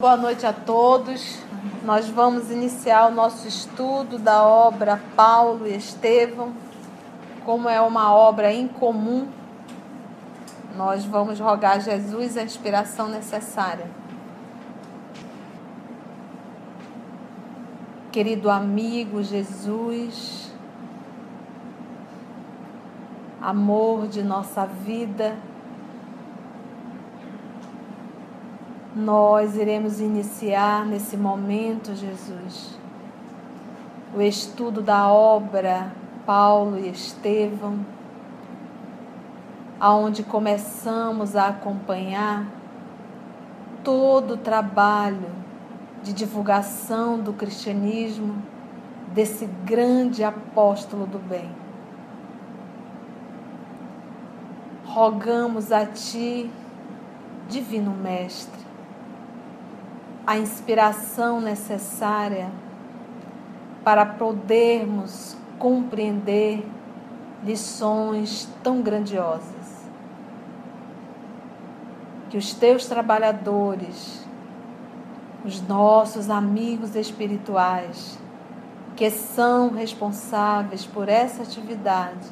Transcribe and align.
Boa 0.00 0.16
noite 0.16 0.46
a 0.46 0.52
todos. 0.54 1.38
Nós 1.82 2.08
vamos 2.08 2.50
iniciar 2.50 3.06
o 3.06 3.14
nosso 3.14 3.48
estudo 3.48 4.18
da 4.18 4.42
obra 4.44 5.00
Paulo 5.16 5.66
e 5.66 5.74
Estevão. 5.74 6.52
Como 7.42 7.70
é 7.70 7.80
uma 7.80 8.14
obra 8.14 8.52
incomum, 8.52 9.26
nós 10.76 11.06
vamos 11.06 11.40
rogar 11.40 11.76
a 11.76 11.78
Jesus 11.78 12.36
a 12.36 12.42
inspiração 12.42 13.08
necessária. 13.08 13.86
Querido 18.12 18.50
amigo 18.50 19.22
Jesus, 19.22 20.52
amor 23.40 24.06
de 24.06 24.22
nossa 24.22 24.66
vida, 24.66 25.34
nós 29.00 29.56
iremos 29.56 30.00
iniciar 30.00 30.84
nesse 30.84 31.16
momento, 31.16 31.94
Jesus, 31.94 32.78
o 34.14 34.20
estudo 34.20 34.82
da 34.82 35.08
obra 35.08 35.92
Paulo 36.26 36.78
e 36.78 36.88
Estevão, 36.88 37.84
aonde 39.78 40.22
começamos 40.22 41.34
a 41.34 41.48
acompanhar 41.48 42.46
todo 43.82 44.34
o 44.34 44.36
trabalho 44.36 45.30
de 46.02 46.12
divulgação 46.12 47.18
do 47.18 47.32
cristianismo 47.32 48.42
desse 49.14 49.46
grande 49.64 50.22
apóstolo 50.22 51.06
do 51.06 51.18
bem. 51.18 51.50
Rogamos 54.84 55.72
a 55.72 55.86
Ti, 55.86 56.50
Divino 57.48 57.92
Mestre, 57.92 58.59
a 60.30 60.38
inspiração 60.38 61.40
necessária 61.40 62.52
para 63.82 64.06
podermos 64.06 65.36
compreender 65.58 66.64
lições 67.42 68.48
tão 68.62 68.80
grandiosas. 68.80 69.88
Que 72.28 72.38
os 72.38 72.54
teus 72.54 72.86
trabalhadores, 72.86 74.24
os 75.44 75.60
nossos 75.66 76.30
amigos 76.30 76.94
espirituais, 76.94 78.16
que 78.94 79.10
são 79.10 79.70
responsáveis 79.70 80.86
por 80.86 81.08
essa 81.08 81.42
atividade, 81.42 82.28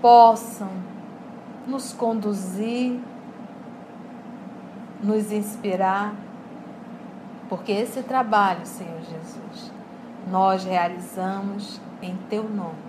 possam 0.00 0.70
nos 1.66 1.92
conduzir, 1.92 3.00
nos 5.02 5.32
inspirar 5.32 6.27
porque 7.48 7.72
esse 7.72 8.02
trabalho, 8.02 8.66
Senhor 8.66 9.00
Jesus, 9.00 9.72
nós 10.30 10.64
realizamos 10.64 11.80
em 12.02 12.16
Teu 12.28 12.44
nome. 12.44 12.88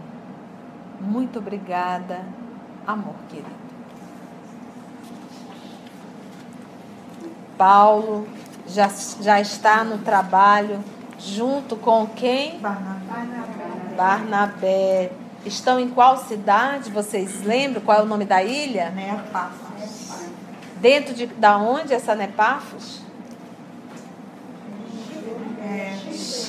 Muito 0.99 1.39
obrigada, 1.39 2.25
amor 2.85 3.15
querido. 3.29 3.59
Paulo 7.57 8.27
já, 8.67 8.89
já 9.21 9.39
está 9.39 9.83
no 9.83 9.99
trabalho 9.99 10.83
junto 11.17 11.75
com 11.75 12.07
quem? 12.07 12.59
Barnabé. 12.59 13.95
Barnabé. 13.95 15.11
Estão 15.45 15.79
em 15.79 15.89
qual 15.89 16.17
cidade? 16.17 16.91
Vocês 16.91 17.43
lembram 17.43 17.81
qual 17.81 17.99
é 17.99 18.01
o 18.01 18.05
nome 18.05 18.25
da 18.25 18.43
ilha? 18.43 18.89
Nepafos. 18.91 19.69
Dentro 20.77 21.13
de 21.13 21.27
da 21.27 21.57
onde 21.57 21.93
essa 21.93 22.15
Nepafos? 22.15 23.01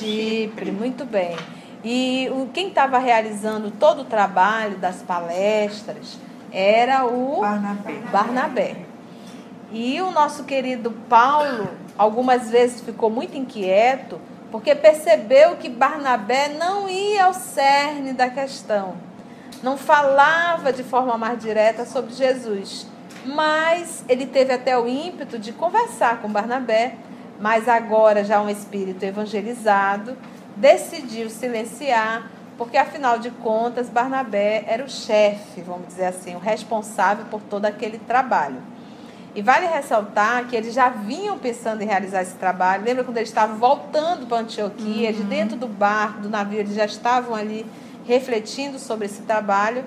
Chipre, 0.01 0.71
muito 0.71 1.05
bem. 1.05 1.37
E 1.83 2.27
o, 2.31 2.47
quem 2.47 2.69
estava 2.69 2.97
realizando 2.97 3.69
todo 3.69 4.01
o 4.01 4.05
trabalho 4.05 4.77
das 4.77 5.03
palestras 5.03 6.17
era 6.51 7.05
o 7.05 7.41
Barnabé. 7.41 7.93
Barnabé. 8.11 8.75
E 9.71 10.01
o 10.01 10.11
nosso 10.11 10.43
querido 10.43 10.91
Paulo, 11.07 11.69
algumas 11.97 12.49
vezes 12.49 12.81
ficou 12.81 13.09
muito 13.09 13.37
inquieto, 13.37 14.19
porque 14.51 14.75
percebeu 14.75 15.55
que 15.55 15.69
Barnabé 15.69 16.49
não 16.49 16.89
ia 16.89 17.25
ao 17.25 17.33
cerne 17.33 18.11
da 18.11 18.29
questão, 18.29 18.95
não 19.63 19.77
falava 19.77 20.73
de 20.73 20.83
forma 20.83 21.17
mais 21.17 21.39
direta 21.39 21.85
sobre 21.85 22.13
Jesus. 22.13 22.87
Mas 23.23 24.03
ele 24.09 24.25
teve 24.25 24.51
até 24.51 24.77
o 24.77 24.87
ímpeto 24.87 25.37
de 25.37 25.53
conversar 25.53 26.21
com 26.21 26.27
Barnabé 26.27 26.95
mas 27.41 27.67
agora 27.67 28.23
já 28.23 28.39
um 28.39 28.49
espírito 28.49 29.03
evangelizado, 29.03 30.15
decidiu 30.55 31.27
silenciar, 31.27 32.29
porque 32.55 32.77
afinal 32.77 33.17
de 33.17 33.31
contas 33.31 33.89
Barnabé 33.89 34.63
era 34.67 34.85
o 34.85 34.89
chefe, 34.89 35.61
vamos 35.61 35.87
dizer 35.87 36.05
assim, 36.05 36.35
o 36.35 36.39
responsável 36.39 37.25
por 37.31 37.41
todo 37.41 37.65
aquele 37.65 37.97
trabalho. 37.97 38.61
E 39.33 39.41
vale 39.41 39.65
ressaltar 39.65 40.45
que 40.47 40.55
eles 40.55 40.73
já 40.73 40.89
vinham 40.89 41.39
pensando 41.39 41.81
em 41.81 41.85
realizar 41.87 42.21
esse 42.21 42.35
trabalho. 42.35 42.83
Lembra 42.83 43.03
quando 43.03 43.17
eles 43.17 43.29
estavam 43.29 43.55
voltando 43.55 44.27
para 44.27 44.39
Antioquia, 44.39 45.09
uhum. 45.09 45.15
de 45.15 45.23
dentro 45.23 45.57
do 45.57 45.67
barco, 45.67 46.19
do 46.19 46.29
navio, 46.29 46.59
eles 46.59 46.75
já 46.75 46.85
estavam 46.85 47.33
ali 47.33 47.65
refletindo 48.05 48.77
sobre 48.77 49.05
esse 49.05 49.21
trabalho. 49.21 49.83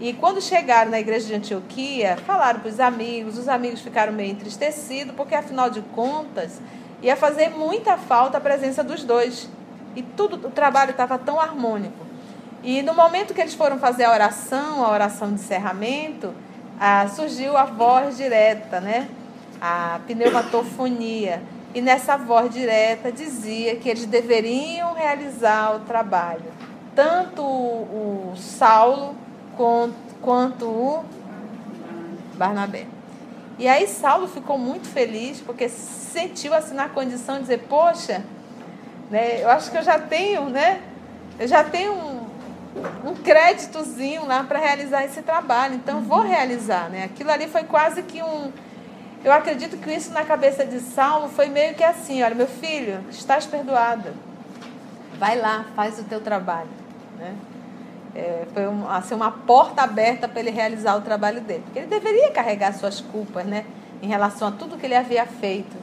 E 0.00 0.12
quando 0.12 0.40
chegaram 0.40 0.90
na 0.90 1.00
igreja 1.00 1.26
de 1.26 1.34
Antioquia, 1.34 2.16
falaram 2.24 2.60
para 2.60 2.68
os 2.68 2.80
amigos, 2.80 3.36
os 3.36 3.48
amigos 3.48 3.80
ficaram 3.80 4.12
meio 4.12 4.30
entristecidos, 4.30 5.14
porque 5.14 5.34
afinal 5.34 5.68
de 5.68 5.82
contas, 5.82 6.60
ia 7.04 7.16
fazer 7.16 7.50
muita 7.50 7.98
falta 7.98 8.38
a 8.38 8.40
presença 8.40 8.82
dos 8.82 9.04
dois. 9.04 9.48
E 9.94 10.02
tudo, 10.02 10.48
o 10.48 10.50
trabalho 10.50 10.92
estava 10.92 11.18
tão 11.18 11.38
harmônico. 11.38 12.04
E 12.62 12.80
no 12.80 12.94
momento 12.94 13.34
que 13.34 13.40
eles 13.42 13.54
foram 13.54 13.78
fazer 13.78 14.04
a 14.04 14.10
oração, 14.10 14.82
a 14.82 14.90
oração 14.90 15.28
de 15.28 15.34
encerramento, 15.34 16.32
ah, 16.80 17.06
surgiu 17.08 17.58
a 17.58 17.64
voz 17.64 18.16
direta, 18.16 18.80
né? 18.80 19.08
A 19.60 20.00
pneumatofonia. 20.06 21.42
E 21.74 21.82
nessa 21.82 22.16
voz 22.16 22.50
direta 22.50 23.12
dizia 23.12 23.76
que 23.76 23.88
eles 23.88 24.06
deveriam 24.06 24.94
realizar 24.94 25.76
o 25.76 25.80
trabalho. 25.80 26.52
Tanto 26.94 27.42
o, 27.42 28.32
Saulo 28.36 29.14
quanto 30.22 30.66
o 30.66 31.04
Barnabé. 32.34 32.93
E 33.58 33.68
aí 33.68 33.86
Saulo 33.86 34.26
ficou 34.26 34.58
muito 34.58 34.88
feliz 34.88 35.40
porque 35.40 35.68
sentiu 35.68 36.52
assim 36.54 36.74
na 36.74 36.88
condição 36.88 37.36
de 37.36 37.42
dizer, 37.42 37.60
poxa, 37.68 38.24
né, 39.10 39.42
eu 39.42 39.50
acho 39.50 39.70
que 39.70 39.76
eu 39.76 39.82
já 39.82 39.98
tenho, 39.98 40.48
né? 40.48 40.80
Eu 41.38 41.46
já 41.46 41.62
tenho 41.62 41.92
um, 41.92 43.10
um 43.10 43.14
créditozinho 43.14 44.26
lá 44.26 44.42
para 44.42 44.58
realizar 44.58 45.04
esse 45.04 45.22
trabalho, 45.22 45.74
então 45.74 46.00
vou 46.00 46.18
uhum. 46.18 46.28
realizar, 46.28 46.88
né? 46.90 47.04
Aquilo 47.04 47.30
ali 47.30 47.48
foi 47.48 47.64
quase 47.64 48.02
que 48.02 48.22
um 48.22 48.52
eu 49.24 49.32
acredito 49.32 49.78
que 49.78 49.90
isso 49.90 50.12
na 50.12 50.22
cabeça 50.22 50.66
de 50.66 50.80
Saulo 50.80 51.30
foi 51.30 51.48
meio 51.48 51.74
que 51.74 51.82
assim, 51.82 52.22
olha, 52.22 52.34
meu 52.34 52.46
filho, 52.46 53.02
estás 53.08 53.46
perdoado. 53.46 54.10
Vai 55.18 55.40
lá, 55.40 55.64
faz 55.74 55.98
o 55.98 56.04
teu 56.04 56.20
trabalho, 56.20 56.68
né? 57.18 57.34
É, 58.14 58.46
foi 58.54 58.68
um, 58.68 58.88
assim, 58.88 59.14
uma 59.14 59.32
porta 59.32 59.82
aberta 59.82 60.28
para 60.28 60.40
ele 60.40 60.50
realizar 60.50 60.96
o 60.96 61.00
trabalho 61.00 61.40
dele. 61.40 61.62
Porque 61.64 61.80
ele 61.80 61.88
deveria 61.88 62.30
carregar 62.30 62.72
suas 62.72 63.00
culpas 63.00 63.44
né, 63.44 63.64
em 64.00 64.06
relação 64.06 64.48
a 64.48 64.52
tudo 64.52 64.76
que 64.76 64.86
ele 64.86 64.94
havia 64.94 65.26
feito 65.26 65.76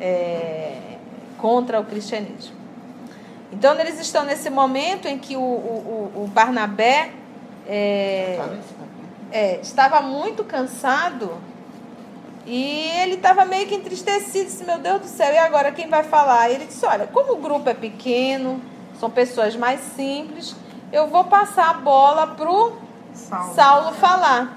é, 0.00 0.96
contra 1.36 1.78
o 1.80 1.84
cristianismo. 1.84 2.56
Então, 3.52 3.78
eles 3.78 3.98
estão 4.00 4.24
nesse 4.24 4.50
momento 4.50 5.06
em 5.06 5.18
que 5.18 5.36
o, 5.36 5.40
o, 5.40 6.12
o 6.24 6.26
Barnabé 6.26 7.10
é, 7.66 8.40
é, 9.30 9.60
estava 9.60 10.00
muito 10.02 10.42
cansado 10.42 11.38
e 12.44 12.90
ele 13.02 13.14
estava 13.14 13.44
meio 13.44 13.66
que 13.68 13.74
entristecido. 13.74 14.46
Disse: 14.46 14.64
Meu 14.64 14.78
Deus 14.78 15.00
do 15.00 15.06
céu, 15.06 15.32
e 15.32 15.38
agora 15.38 15.70
quem 15.70 15.88
vai 15.88 16.02
falar? 16.02 16.50
E 16.50 16.56
ele 16.56 16.66
disse: 16.66 16.84
Olha, 16.84 17.06
como 17.06 17.34
o 17.34 17.36
grupo 17.36 17.68
é 17.70 17.74
pequeno, 17.74 18.60
são 18.98 19.08
pessoas 19.08 19.54
mais 19.54 19.80
simples 19.80 20.56
eu 20.92 21.08
vou 21.08 21.24
passar 21.24 21.70
a 21.70 21.74
bola 21.74 22.28
pro 22.28 22.72
Saulo. 23.12 23.54
Saulo 23.54 23.92
falar. 23.94 24.56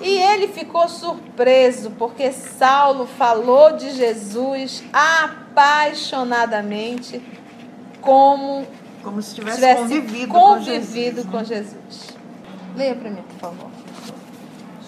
E 0.00 0.08
ele 0.08 0.48
ficou 0.48 0.88
surpreso, 0.88 1.90
porque 1.92 2.32
Saulo 2.32 3.06
falou 3.06 3.76
de 3.76 3.92
Jesus 3.92 4.82
apaixonadamente, 4.92 7.22
como 8.00 8.66
Como 9.02 9.22
se 9.22 9.36
tivesse, 9.36 9.58
tivesse 9.58 9.82
convivido, 9.82 10.32
convivido 10.32 11.22
com 11.24 11.30
com 11.32 11.44
Jesus. 11.44 11.76
Jesus. 11.88 12.16
Leia 12.74 12.96
para 12.96 13.10
mim, 13.10 13.22
por 13.22 13.38
favor. 13.38 13.70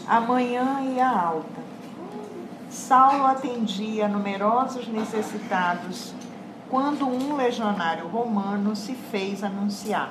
Amanhã 0.07 0.81
ia 0.95 1.09
alta. 1.09 1.69
Saulo 2.71 3.27
atendia 3.27 4.07
a 4.07 4.09
numerosos 4.09 4.89
necessitados 4.89 6.15
quando 6.69 7.07
um 7.07 7.37
legionário 7.37 8.09
romano 8.09 8.75
se 8.75 8.95
fez 8.95 9.45
anunciar. 9.45 10.11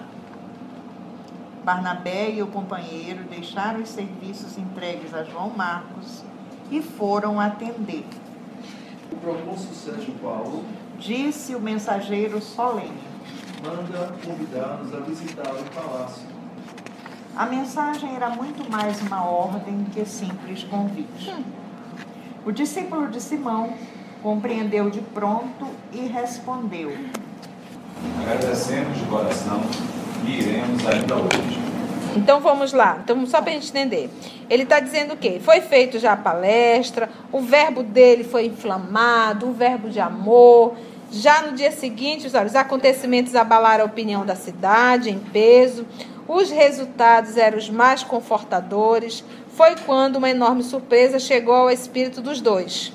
Barnabé 1.67 2.31
e 2.31 2.41
o 2.41 2.47
companheiro 2.47 3.25
deixaram 3.25 3.81
os 3.81 3.89
serviços 3.89 4.57
entregues 4.57 5.13
a 5.13 5.25
João 5.25 5.49
Marcos 5.49 6.23
e 6.71 6.81
foram 6.81 7.41
atender. 7.41 8.05
O 9.11 9.17
procônsul 9.17 9.73
Sérgio 9.73 10.13
Paulo 10.21 10.63
Disse 10.97 11.53
o 11.53 11.59
mensageiro 11.59 12.41
solene. 12.41 13.03
manda 13.61 14.13
convidar-nos 14.25 14.95
a 14.95 14.99
visitá-lo 15.01 15.59
em 15.59 15.65
palácio. 15.65 16.23
A 17.35 17.45
mensagem 17.45 18.15
era 18.15 18.29
muito 18.29 18.71
mais 18.71 19.01
uma 19.01 19.25
ordem 19.25 19.85
que 19.93 20.05
simples 20.05 20.63
convite. 20.63 21.35
O 22.45 22.51
discípulo 22.53 23.09
de 23.09 23.19
Simão 23.19 23.73
compreendeu 24.23 24.89
de 24.89 25.01
pronto 25.01 25.67
e 25.91 26.07
respondeu: 26.07 26.97
Agradecemos 28.21 28.97
de 28.97 29.05
coração 29.07 29.61
e 30.25 30.39
iremos 30.39 30.87
ainda 30.87 31.15
hoje. 31.15 31.67
Então 32.15 32.39
vamos 32.39 32.73
lá. 32.73 32.99
Então, 33.03 33.25
só 33.27 33.41
para 33.41 33.51
a 33.51 33.53
gente 33.53 33.69
entender. 33.69 34.09
Ele 34.49 34.63
está 34.63 34.79
dizendo 34.79 35.13
o 35.13 35.17
quê? 35.17 35.39
Foi 35.43 35.61
feito 35.61 35.99
já 35.99 36.13
a 36.13 36.17
palestra, 36.17 37.09
o 37.31 37.41
verbo 37.41 37.83
dele 37.83 38.23
foi 38.23 38.45
inflamado, 38.45 39.49
o 39.49 39.53
verbo 39.53 39.89
de 39.89 39.99
amor. 39.99 40.75
Já 41.11 41.41
no 41.43 41.53
dia 41.53 41.71
seguinte, 41.71 42.27
os, 42.27 42.33
olha, 42.33 42.47
os 42.47 42.55
acontecimentos 42.55 43.35
abalaram 43.35 43.83
a 43.83 43.87
opinião 43.87 44.25
da 44.25 44.35
cidade 44.35 45.09
em 45.09 45.19
peso. 45.19 45.85
Os 46.27 46.49
resultados 46.49 47.37
eram 47.37 47.57
os 47.57 47.69
mais 47.69 48.03
confortadores. 48.03 49.23
Foi 49.53 49.75
quando 49.85 50.17
uma 50.17 50.29
enorme 50.29 50.63
surpresa 50.63 51.19
chegou 51.19 51.55
ao 51.55 51.71
espírito 51.71 52.21
dos 52.21 52.41
dois. 52.41 52.91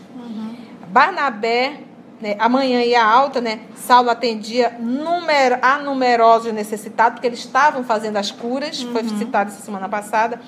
Barnabé, 0.89 1.79
né, 2.23 2.37
amanhã 2.39 2.81
ia 2.83 3.05
alta, 3.05 3.41
né? 3.41 3.63
Saulo 3.75 4.09
atendia 4.09 4.77
numer, 4.79 5.59
a 5.61 5.79
numerosos 5.79 6.53
necessitados, 6.53 7.15
porque 7.15 7.27
eles 7.27 7.41
estavam 7.41 7.83
fazendo 7.83 8.17
as 8.17 8.31
curas, 8.31 8.81
foi 8.81 9.03
citado 9.03 9.51
essa 9.51 9.61
semana 9.61 9.89
passada, 9.89 10.41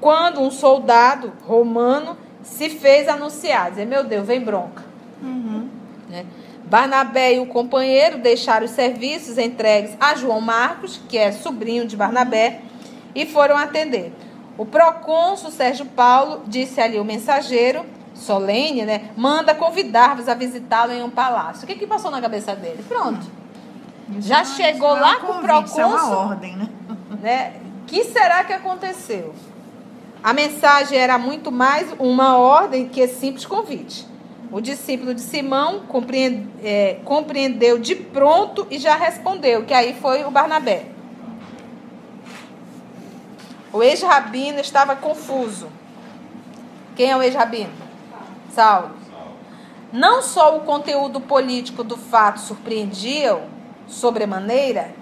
quando 0.00 0.40
um 0.40 0.52
soldado 0.52 1.32
romano 1.44 2.16
se 2.44 2.70
fez 2.70 3.08
anunciar, 3.08 3.70
dizer, 3.70 3.86
meu 3.86 4.04
Deus, 4.04 4.24
vem 4.24 4.40
bronca. 4.40 4.84
Né? 6.08 6.24
Barnabé 6.64 7.34
e 7.34 7.40
o 7.40 7.46
companheiro 7.46 8.18
deixaram 8.18 8.64
os 8.64 8.70
serviços 8.70 9.36
entregues 9.36 9.96
a 9.98 10.14
João 10.14 10.40
Marcos, 10.40 11.00
que 11.08 11.18
é 11.18 11.32
sobrinho 11.32 11.88
de 11.88 11.96
Barnabé, 11.96 12.60
e 13.16 13.26
foram 13.26 13.56
atender. 13.56 14.12
O 14.56 14.64
procônsul 14.64 15.50
Sérgio 15.50 15.86
Paulo 15.86 16.44
disse 16.46 16.80
ali 16.80 17.00
o 17.00 17.04
mensageiro, 17.04 17.84
solene, 18.16 18.84
né? 18.84 19.10
Manda 19.16 19.54
convidar-vos 19.54 20.28
a 20.28 20.34
visitá-lo 20.34 20.92
em 20.92 21.02
um 21.02 21.10
palácio. 21.10 21.64
O 21.64 21.66
que, 21.66 21.74
que 21.76 21.86
passou 21.86 22.10
na 22.10 22.20
cabeça 22.20 22.54
dele? 22.56 22.84
Pronto. 22.88 23.26
Isso 24.18 24.28
Já 24.28 24.36
não 24.36 24.42
é- 24.42 24.54
chegou 24.54 24.96
é 24.96 25.00
lá 25.00 25.16
um 25.16 25.20
com 25.20 25.32
o 25.32 25.64
Isso 25.64 25.80
é 25.80 25.86
uma 25.86 26.16
ordem, 26.16 26.56
né? 26.56 26.68
né? 27.22 27.52
Que 27.86 28.04
será 28.04 28.42
que 28.44 28.52
aconteceu? 28.52 29.34
A 30.22 30.32
mensagem 30.32 30.98
era 30.98 31.18
muito 31.18 31.52
mais 31.52 31.88
uma 31.98 32.36
ordem 32.36 32.88
que 32.88 33.06
simples 33.06 33.46
convite. 33.46 34.06
O 34.50 34.60
discípulo 34.60 35.12
de 35.14 35.20
Simão 35.20 35.80
compreende- 35.88 36.48
é, 36.64 36.98
compreendeu 37.04 37.78
de 37.78 37.94
pronto 37.96 38.66
e 38.70 38.78
já 38.78 38.96
respondeu, 38.96 39.64
que 39.64 39.74
aí 39.74 39.94
foi 40.00 40.24
o 40.24 40.30
Barnabé. 40.30 40.86
O 43.72 43.82
ex-rabino 43.82 44.60
estava 44.60 44.96
confuso. 44.96 45.68
Quem 46.94 47.10
é 47.10 47.16
o 47.16 47.22
ex-rabino? 47.22 47.85
Saulo. 48.56 48.92
Não 49.92 50.22
só 50.22 50.56
o 50.56 50.60
conteúdo 50.62 51.20
político 51.20 51.84
do 51.84 51.94
fato 51.94 52.40
surpreendia-o 52.40 53.42
sobremaneira, 53.86 54.94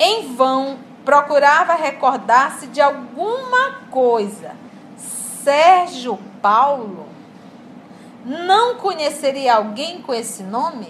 em 0.00 0.34
vão 0.34 0.78
procurava 1.04 1.74
recordar-se 1.74 2.66
de 2.68 2.80
alguma 2.80 3.82
coisa. 3.90 4.56
Sérgio 4.96 6.18
Paulo 6.40 7.06
não 8.24 8.76
conheceria 8.76 9.56
alguém 9.56 10.00
com 10.00 10.14
esse 10.14 10.42
nome? 10.42 10.88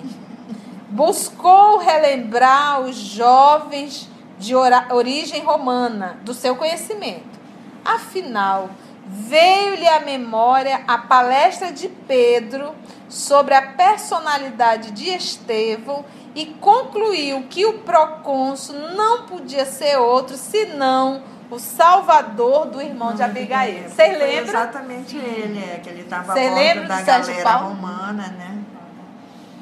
Buscou 0.88 1.78
relembrar 1.78 2.80
os 2.80 2.96
jovens 2.96 4.08
de 4.38 4.54
origem 4.54 5.42
romana 5.42 6.16
do 6.22 6.32
seu 6.32 6.54
conhecimento. 6.54 7.36
Afinal, 7.84 8.70
veio-lhe 9.06 9.86
à 9.86 10.00
memória 10.00 10.82
a 10.86 10.98
palestra 10.98 11.72
de 11.72 11.88
Pedro 11.88 12.74
sobre 13.08 13.54
a 13.54 13.62
personalidade 13.62 14.90
de 14.90 15.10
Estevão 15.10 16.04
e 16.34 16.46
concluiu 16.46 17.44
que 17.48 17.64
o 17.64 17.78
procônsul 17.78 18.74
não 18.94 19.26
podia 19.26 19.64
ser 19.64 19.96
outro 19.96 20.36
senão 20.36 21.22
o 21.50 21.58
salvador 21.58 22.66
do 22.66 22.82
irmão 22.82 23.14
de 23.14 23.22
Abigail. 23.22 23.88
Vocês 23.88 23.94
Foi 23.94 24.08
lembram? 24.26 24.48
Exatamente 24.48 25.16
ele, 25.16 25.58
é, 25.60 25.78
que 25.78 25.88
ele 25.88 26.02
estava 26.02 26.34
lembra 26.34 26.88
da 26.88 26.96
do 26.98 27.04
Sérgio 27.04 27.34
galera 27.34 27.50
Paulo? 27.50 27.68
romana, 27.68 28.28
né? 28.36 28.58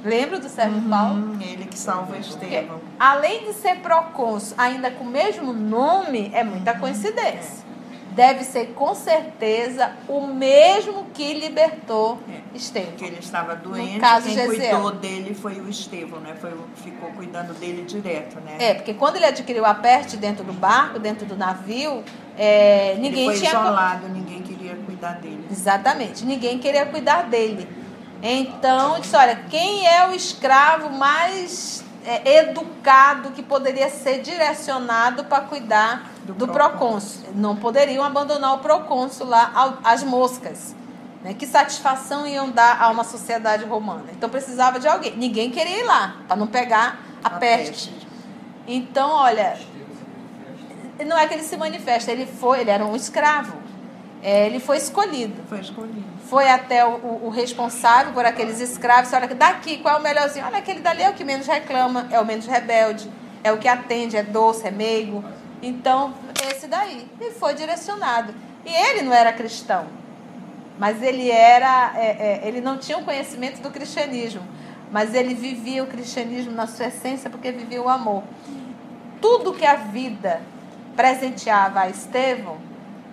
Lembra 0.02 0.38
do 0.38 0.48
Sérgio 0.48 0.82
Paulo? 0.82 1.14
Hum, 1.14 1.38
ele 1.40 1.64
que 1.66 1.78
salva 1.78 2.14
Porque, 2.14 2.20
Estevão. 2.20 2.80
além 2.98 3.44
de 3.44 3.54
ser 3.54 3.76
procônsul, 3.76 4.54
ainda 4.58 4.90
com 4.90 5.04
o 5.04 5.06
mesmo 5.06 5.52
nome, 5.52 6.30
é 6.34 6.42
muita 6.44 6.74
coincidência. 6.78 7.64
Deve 8.14 8.44
ser 8.44 8.74
com 8.74 8.94
certeza 8.94 9.92
o 10.08 10.24
mesmo 10.26 11.06
que 11.12 11.34
libertou 11.34 12.18
É. 12.28 12.56
Estevão. 12.56 12.92
Que 12.92 13.04
ele 13.06 13.18
estava 13.18 13.56
doente, 13.56 13.98
caso, 13.98 14.26
quem 14.26 14.34
Gesiel. 14.34 14.80
cuidou 14.80 14.92
dele 15.00 15.34
foi 15.34 15.60
o 15.60 15.68
Estevão, 15.68 16.20
né? 16.20 16.34
Foi, 16.40 16.50
o- 16.52 16.64
ficou 16.76 17.10
cuidando 17.10 17.52
dele 17.54 17.82
direto, 17.84 18.36
né? 18.40 18.56
É, 18.60 18.74
porque 18.74 18.94
quando 18.94 19.16
ele 19.16 19.26
adquiriu 19.26 19.64
a 19.64 19.74
peste 19.74 20.16
dentro 20.16 20.44
do 20.44 20.52
barco, 20.52 20.98
dentro 21.00 21.26
do 21.26 21.36
navio, 21.36 22.04
é, 22.38 22.94
ninguém 23.00 23.24
ele 23.28 23.36
foi 23.38 23.48
tinha. 23.48 23.60
isolado, 23.60 24.08
ninguém 24.08 24.42
queria 24.42 24.76
cuidar 24.76 25.14
dele. 25.20 25.44
Exatamente, 25.50 26.24
ninguém 26.24 26.58
queria 26.58 26.86
cuidar 26.86 27.22
dele. 27.24 27.68
Então, 28.22 28.98
disse, 29.00 29.14
olha, 29.16 29.36
quem 29.50 29.86
é 29.86 30.08
o 30.08 30.12
escravo 30.14 30.88
mais 30.90 31.83
é, 32.04 32.38
educado 32.40 33.30
que 33.30 33.42
poderia 33.42 33.88
ser 33.88 34.20
direcionado 34.20 35.24
para 35.24 35.40
cuidar 35.42 36.10
do, 36.24 36.34
Do 36.34 36.48
procônsul? 36.48 37.22
Não 37.34 37.56
poderiam 37.56 38.04
abandonar 38.04 38.54
o 38.54 38.58
procônsul 38.58 39.26
lá 39.26 39.50
ao- 39.54 39.78
às 39.82 40.02
moscas. 40.02 40.74
Né? 41.22 41.32
Que 41.34 41.46
satisfação 41.46 42.26
iam 42.26 42.50
dar 42.50 42.80
a 42.82 42.90
uma 42.90 43.04
sociedade 43.04 43.64
romana? 43.64 44.04
Então 44.12 44.28
precisava 44.28 44.78
de 44.78 44.86
alguém. 44.86 45.16
Ninguém 45.16 45.50
queria 45.50 45.80
ir 45.80 45.84
lá 45.84 46.16
para 46.28 46.36
não 46.36 46.46
pegar 46.46 47.00
a, 47.22 47.28
A 47.28 47.30
peste. 47.30 47.88
peste. 47.90 48.06
Então, 48.66 49.10
olha, 49.10 49.58
não 51.06 51.18
é 51.18 51.26
que 51.26 51.34
ele 51.34 51.42
se 51.42 51.56
manifesta, 51.56 52.10
ele 52.12 52.26
foi, 52.26 52.60
ele 52.60 52.70
era 52.70 52.84
um 52.84 52.94
escravo. 52.94 53.54
É, 54.22 54.46
ele 54.46 54.58
foi 54.58 54.78
escolhido 54.78 55.42
Foi 55.48 55.60
escolhido. 55.60 56.02
Foi 56.34 56.50
até 56.50 56.84
o, 56.84 57.26
o- 57.26 57.28
responsável 57.30 58.12
por 58.12 58.24
aqueles 58.26 58.58
escravos. 58.58 59.12
Olha, 59.12 59.28
daqui, 59.28 59.78
qual 59.78 59.94
é 59.94 60.00
o 60.00 60.02
melhorzinho? 60.02 60.44
Olha, 60.44 60.58
aquele 60.58 60.80
dali 60.80 61.00
é 61.00 61.08
o 61.08 61.12
que 61.14 61.22
menos 61.22 61.46
reclama, 61.46 62.08
é 62.10 62.18
o 62.18 62.24
menos 62.26 62.44
rebelde, 62.44 63.08
é 63.44 63.52
o 63.52 63.56
que 63.58 63.68
atende, 63.68 64.16
é 64.16 64.22
doce, 64.24 64.66
é 64.66 64.70
meigo. 64.72 65.24
Então, 65.62 66.12
esse 66.50 66.66
daí. 66.66 67.08
E 67.20 67.30
foi 67.30 67.54
direcionado. 67.54 68.34
E 68.66 68.74
ele 68.74 69.02
não 69.02 69.12
era 69.12 69.32
cristão, 69.32 69.86
mas 70.76 71.00
ele 71.00 71.30
era, 71.30 71.92
é, 71.94 72.40
é, 72.42 72.48
ele 72.48 72.60
não 72.60 72.78
tinha 72.78 72.98
o 72.98 73.04
conhecimento 73.04 73.60
do 73.62 73.70
cristianismo, 73.70 74.42
mas 74.90 75.14
ele 75.14 75.34
vivia 75.34 75.84
o 75.84 75.86
cristianismo 75.86 76.50
na 76.50 76.66
sua 76.66 76.86
essência 76.86 77.30
porque 77.30 77.52
vivia 77.52 77.80
o 77.80 77.88
amor. 77.88 78.24
Tudo 79.20 79.52
que 79.54 79.64
a 79.64 79.76
vida 79.76 80.40
presenteava 80.96 81.82
a 81.82 81.88
Estevão, 81.88 82.56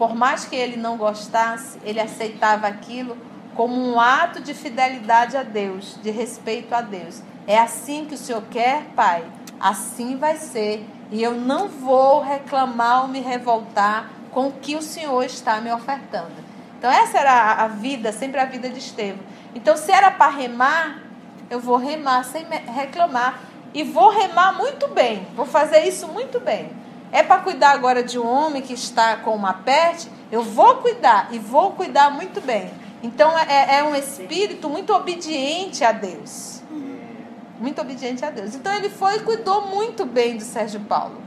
por 0.01 0.15
mais 0.15 0.45
que 0.45 0.55
ele 0.55 0.77
não 0.77 0.97
gostasse, 0.97 1.77
ele 1.83 1.99
aceitava 1.99 2.65
aquilo 2.65 3.15
como 3.53 3.75
um 3.75 3.99
ato 3.99 4.41
de 4.41 4.51
fidelidade 4.51 5.37
a 5.37 5.43
Deus, 5.43 5.95
de 6.01 6.09
respeito 6.09 6.73
a 6.73 6.81
Deus. 6.81 7.21
É 7.45 7.59
assim 7.59 8.05
que 8.05 8.15
o 8.15 8.17
Senhor 8.17 8.41
quer, 8.49 8.85
Pai? 8.95 9.23
Assim 9.59 10.17
vai 10.17 10.37
ser. 10.37 10.83
E 11.11 11.21
eu 11.21 11.35
não 11.35 11.67
vou 11.67 12.19
reclamar 12.19 13.03
ou 13.03 13.09
me 13.09 13.19
revoltar 13.19 14.09
com 14.31 14.47
o 14.47 14.53
que 14.53 14.75
o 14.75 14.81
Senhor 14.81 15.23
está 15.23 15.61
me 15.61 15.71
ofertando. 15.71 16.33
Então, 16.79 16.89
essa 16.89 17.19
era 17.19 17.51
a- 17.63 17.67
vida, 17.67 18.11
sempre 18.11 18.39
a 18.39 18.45
vida 18.45 18.69
de 18.69 18.79
Estevão. 18.79 19.23
Então, 19.53 19.77
se 19.77 19.91
era 19.91 20.09
para 20.09 20.31
remar, 20.31 21.03
eu 21.47 21.59
vou 21.59 21.77
remar 21.77 22.25
sem 22.25 22.43
reclamar. 22.73 23.39
E 23.71 23.83
vou 23.83 24.09
remar 24.09 24.53
muito 24.53 24.87
bem. 24.87 25.27
Vou 25.35 25.45
fazer 25.45 25.87
isso 25.87 26.07
muito 26.07 26.39
bem. 26.39 26.71
É 27.11 27.21
para 27.21 27.41
cuidar 27.41 27.71
agora 27.71 28.01
de 28.01 28.17
um 28.17 28.25
homem 28.25 28.61
que 28.61 28.73
está 28.73 29.17
com 29.17 29.35
uma 29.35 29.53
peste? 29.53 30.09
Eu 30.31 30.43
vou 30.43 30.75
cuidar 30.77 31.27
e 31.31 31.39
vou 31.39 31.71
cuidar 31.71 32.09
muito 32.09 32.39
bem. 32.39 32.71
Então 33.03 33.37
é, 33.37 33.79
é 33.79 33.83
um 33.83 33.95
espírito 33.95 34.69
muito 34.69 34.93
obediente 34.93 35.83
a 35.83 35.91
Deus. 35.91 36.61
muito 37.59 37.81
obediente 37.81 38.23
a 38.25 38.29
Deus. 38.29 38.55
Então 38.55 38.73
ele 38.73 38.89
foi 38.89 39.17
e 39.17 39.19
cuidou 39.19 39.67
muito 39.67 40.05
bem 40.05 40.37
do 40.37 40.43
Sérgio 40.43 40.79
Paulo. 40.81 41.21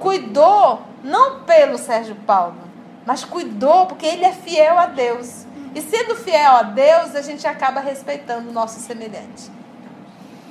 Cuidou 0.00 0.82
não 1.02 1.40
pelo 1.40 1.78
Sérgio 1.78 2.14
Paulo, 2.26 2.58
mas 3.06 3.24
cuidou 3.24 3.86
porque 3.86 4.06
ele 4.06 4.24
é 4.24 4.32
fiel 4.32 4.78
a 4.78 4.86
Deus. 4.86 5.46
E 5.74 5.80
sendo 5.80 6.14
fiel 6.14 6.52
a 6.52 6.62
Deus, 6.62 7.14
a 7.14 7.22
gente 7.22 7.46
acaba 7.46 7.80
respeitando 7.80 8.50
o 8.50 8.52
nosso 8.52 8.80
semelhante. 8.80 9.50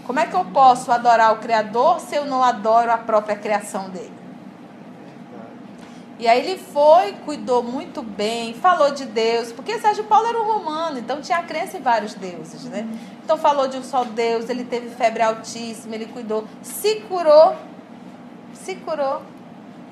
Como 0.05 0.19
é 0.19 0.25
que 0.25 0.35
eu 0.35 0.45
posso 0.45 0.91
adorar 0.91 1.33
o 1.33 1.37
Criador 1.37 1.99
se 1.99 2.15
eu 2.15 2.25
não 2.25 2.41
adoro 2.41 2.91
a 2.91 2.97
própria 2.97 3.35
criação 3.35 3.89
dele? 3.89 4.16
E 6.19 6.27
aí 6.27 6.39
ele 6.39 6.57
foi, 6.57 7.13
cuidou 7.25 7.61
muito 7.61 8.01
bem, 8.01 8.53
falou 8.55 8.91
de 8.91 9.05
Deus, 9.05 9.51
porque 9.51 9.77
Sérgio 9.77 10.03
Paulo 10.05 10.27
era 10.27 10.41
um 10.41 10.45
romano, 10.45 10.97
então 10.97 11.21
tinha 11.21 11.43
crença 11.43 11.77
em 11.77 11.81
vários 11.81 12.15
deuses, 12.15 12.63
né? 12.65 12.87
Então 13.23 13.37
falou 13.37 13.67
de 13.67 13.77
um 13.77 13.83
só 13.83 14.03
Deus, 14.03 14.49
ele 14.49 14.63
teve 14.63 14.89
febre 14.89 15.21
altíssima, 15.21 15.93
ele 15.93 16.07
cuidou, 16.07 16.45
se 16.63 17.01
curou, 17.01 17.55
se 18.53 18.75
curou, 18.77 19.21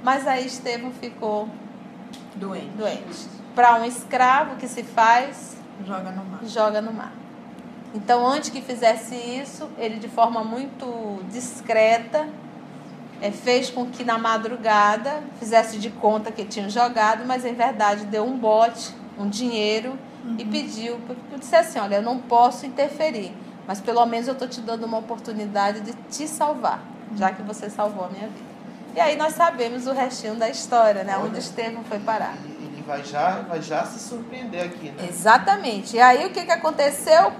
mas 0.03 0.25
aí 0.27 0.47
Estevão 0.47 0.91
ficou 0.91 1.47
Doente. 2.35 2.69
doente. 2.75 3.27
Para 3.53 3.75
um 3.75 3.85
escravo 3.85 4.55
que 4.55 4.67
se 4.67 4.81
faz, 4.83 5.55
Joga 5.85 6.09
no 6.11 6.25
mar. 6.25 6.39
joga 6.43 6.81
no 6.81 6.91
mar. 6.91 7.13
Então, 7.93 8.25
antes 8.27 8.49
que 8.49 8.61
fizesse 8.61 9.15
isso, 9.15 9.69
ele 9.77 9.97
de 9.97 10.09
forma 10.09 10.43
muito 10.43 11.19
discreta 11.31 12.27
eh, 13.27 13.31
fez 13.31 13.69
com 13.69 13.85
que 13.85 14.03
na 14.03 14.17
madrugada 14.17 15.23
fizesse 15.39 15.77
de 15.77 15.89
conta 15.89 16.31
que 16.31 16.45
tinham 16.45 16.69
jogado, 16.69 17.25
mas 17.25 17.45
em 17.45 17.53
verdade 17.53 18.05
deu 18.05 18.25
um 18.25 18.37
bote, 18.37 18.93
um 19.17 19.29
dinheiro 19.29 19.97
e 20.39 20.43
pediu, 20.43 20.99
eu 21.31 21.37
disse 21.37 21.55
assim, 21.55 21.77
olha, 21.77 21.97
eu 21.97 22.01
não 22.01 22.17
posso 22.17 22.65
interferir, 22.65 23.31
mas 23.67 23.79
pelo 23.79 24.03
menos 24.07 24.27
eu 24.27 24.33
estou 24.33 24.47
te 24.47 24.59
dando 24.59 24.83
uma 24.85 24.97
oportunidade 24.97 25.81
de 25.81 25.93
te 26.09 26.27
salvar, 26.27 26.83
já 27.15 27.31
que 27.31 27.43
você 27.43 27.69
salvou 27.69 28.05
a 28.05 28.09
minha 28.09 28.27
vida. 28.27 28.55
E 28.95 28.99
aí 28.99 29.15
nós 29.15 29.33
sabemos 29.33 29.85
o 29.85 29.91
restinho 29.91 30.35
da 30.35 30.49
história, 30.49 31.03
né? 31.03 31.15
Onde 31.17 31.31
Olha. 31.31 31.39
Estevão 31.39 31.83
foi 31.83 31.99
parar. 31.99 32.33
Ele 32.43 32.55
ele 32.75 32.83
vai 32.85 33.03
já, 33.03 33.41
vai 33.41 33.61
já 33.61 33.85
se 33.85 33.99
surpreender 33.99 34.65
aqui, 34.65 34.89
né? 34.89 35.07
Exatamente. 35.07 35.95
E 35.95 35.99
aí 35.99 36.25
o 36.25 36.31
que, 36.31 36.45
que 36.45 36.51
aconteceu? 36.51 37.31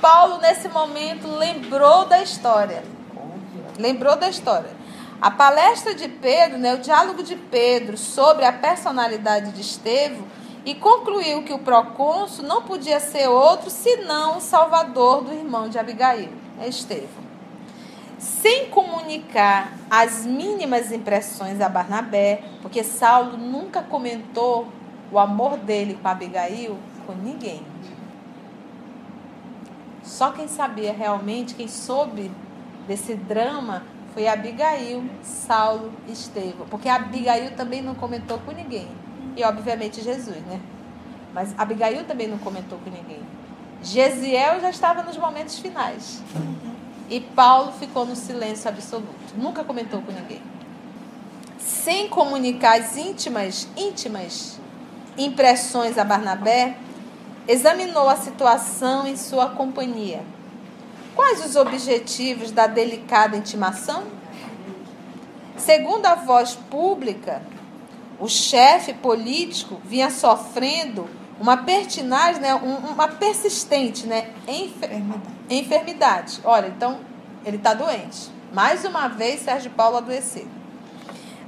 Paulo, 0.00 0.38
nesse 0.38 0.68
momento, 0.68 1.28
lembrou 1.28 2.06
da 2.06 2.22
história. 2.22 2.82
Olha. 3.14 3.72
Lembrou 3.78 4.16
da 4.16 4.28
história. 4.28 4.70
A 5.20 5.30
palestra 5.30 5.94
de 5.94 6.08
Pedro, 6.08 6.56
né, 6.56 6.74
o 6.74 6.78
diálogo 6.78 7.22
de 7.22 7.36
Pedro 7.36 7.98
sobre 7.98 8.46
a 8.46 8.52
personalidade 8.52 9.52
de 9.52 9.60
Estevão, 9.60 10.24
e 10.64 10.74
concluiu 10.74 11.42
que 11.42 11.52
o 11.52 11.58
procônsul 11.58 12.44
não 12.44 12.62
podia 12.62 13.00
ser 13.00 13.28
outro 13.28 13.70
senão 13.70 14.38
o 14.38 14.40
salvador 14.40 15.22
do 15.22 15.32
irmão 15.32 15.68
de 15.68 15.78
Abigail, 15.78 16.30
é 16.58 16.68
Estevão. 16.68 17.30
Sem 18.18 18.68
comunicar 18.70 19.72
as 19.90 20.24
mínimas 20.24 20.92
impressões 20.92 21.60
a 21.60 21.68
Barnabé, 21.68 22.42
porque 22.62 22.82
Saulo 22.82 23.36
nunca 23.36 23.82
comentou 23.82 24.68
o 25.12 25.18
amor 25.18 25.56
dele 25.58 25.98
com 26.00 26.08
Abigail 26.08 26.78
com 27.06 27.14
ninguém. 27.14 27.62
Só 30.02 30.30
quem 30.32 30.48
sabia 30.48 30.92
realmente, 30.92 31.54
quem 31.54 31.68
soube 31.68 32.30
desse 32.86 33.14
drama 33.14 33.82
foi 34.12 34.26
Abigail, 34.26 35.04
Saulo 35.22 35.92
e 36.08 36.12
Estevão. 36.12 36.66
Porque 36.68 36.88
Abigail 36.88 37.52
também 37.52 37.82
não 37.82 37.94
comentou 37.94 38.38
com 38.38 38.52
ninguém. 38.52 38.88
E 39.36 39.44
obviamente 39.44 40.02
Jesus, 40.02 40.36
né? 40.46 40.60
Mas 41.32 41.54
Abigail 41.56 42.04
também 42.04 42.26
não 42.26 42.38
comentou 42.38 42.78
com 42.78 42.90
ninguém. 42.90 43.20
Gesiel 43.82 44.60
já 44.60 44.70
estava 44.70 45.02
nos 45.02 45.16
momentos 45.16 45.58
finais. 45.58 46.22
E 47.08 47.20
Paulo 47.20 47.72
ficou 47.72 48.04
no 48.04 48.16
silêncio 48.16 48.68
absoluto. 48.68 49.34
Nunca 49.36 49.64
comentou 49.64 50.02
com 50.02 50.12
ninguém. 50.12 50.42
Sem 51.58 52.08
comunicar 52.08 52.80
as 52.80 52.96
íntimas, 52.96 53.68
íntimas 53.76 54.60
impressões 55.16 55.98
a 55.98 56.04
Barnabé, 56.04 56.76
examinou 57.46 58.08
a 58.08 58.16
situação 58.16 59.06
em 59.06 59.16
sua 59.16 59.50
companhia. 59.50 60.22
Quais 61.14 61.44
os 61.44 61.56
objetivos 61.56 62.50
da 62.50 62.66
delicada 62.66 63.36
intimação? 63.36 64.04
Segundo 65.56 66.06
a 66.06 66.14
voz 66.14 66.54
pública, 66.70 67.42
o 68.18 68.28
chefe 68.28 68.92
político 68.94 69.80
vinha 69.84 70.10
sofrendo 70.10 71.08
uma 71.40 71.58
pertinaz, 71.58 72.38
né, 72.38 72.54
um- 72.54 72.92
uma 72.92 73.08
persistente 73.08 74.06
né, 74.06 74.30
enfer- 74.46 74.90
Enfermidade. 74.92 75.24
enfermidade. 75.50 76.40
Olha, 76.44 76.68
então 76.68 77.00
ele 77.44 77.56
está 77.56 77.74
doente. 77.74 78.30
Mais 78.52 78.84
uma 78.84 79.08
vez, 79.08 79.40
Sérgio 79.40 79.70
Paulo 79.70 79.96
adoeceu. 79.98 80.46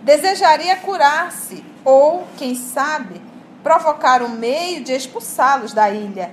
Desejaria 0.02 0.76
curar-se, 0.76 1.64
ou, 1.84 2.26
quem 2.36 2.54
sabe, 2.54 3.20
provocar 3.62 4.22
um 4.22 4.28
meio 4.28 4.82
de 4.82 4.92
expulsá-los 4.92 5.72
da 5.72 5.90
ilha, 5.90 6.30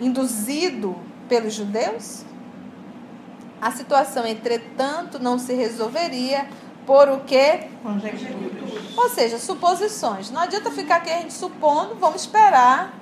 induzido 0.00 0.96
pelos 1.28 1.54
judeus? 1.54 2.22
A 3.60 3.70
situação, 3.70 4.24
entretanto, 4.26 5.18
não 5.18 5.38
se 5.38 5.52
resolveria 5.52 6.48
por 6.86 7.08
o 7.08 7.20
quê? 7.20 7.68
Conjecturas. 7.82 8.96
Ou 8.96 9.08
seja, 9.10 9.38
suposições. 9.38 10.30
Não 10.30 10.40
adianta 10.40 10.70
ficar 10.70 10.96
aqui 10.96 11.10
a 11.10 11.18
gente 11.18 11.34
supondo, 11.34 11.94
vamos 11.96 12.22
esperar 12.22 12.98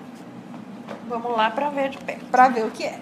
Vamos 1.09 1.37
lá 1.37 1.51
para 1.51 1.71
ver 1.71 1.91
de 1.91 1.99
perto. 1.99 2.27
para 2.27 2.49
ver 2.49 2.65
o 2.65 2.71
que 2.71 2.85
é. 2.85 3.01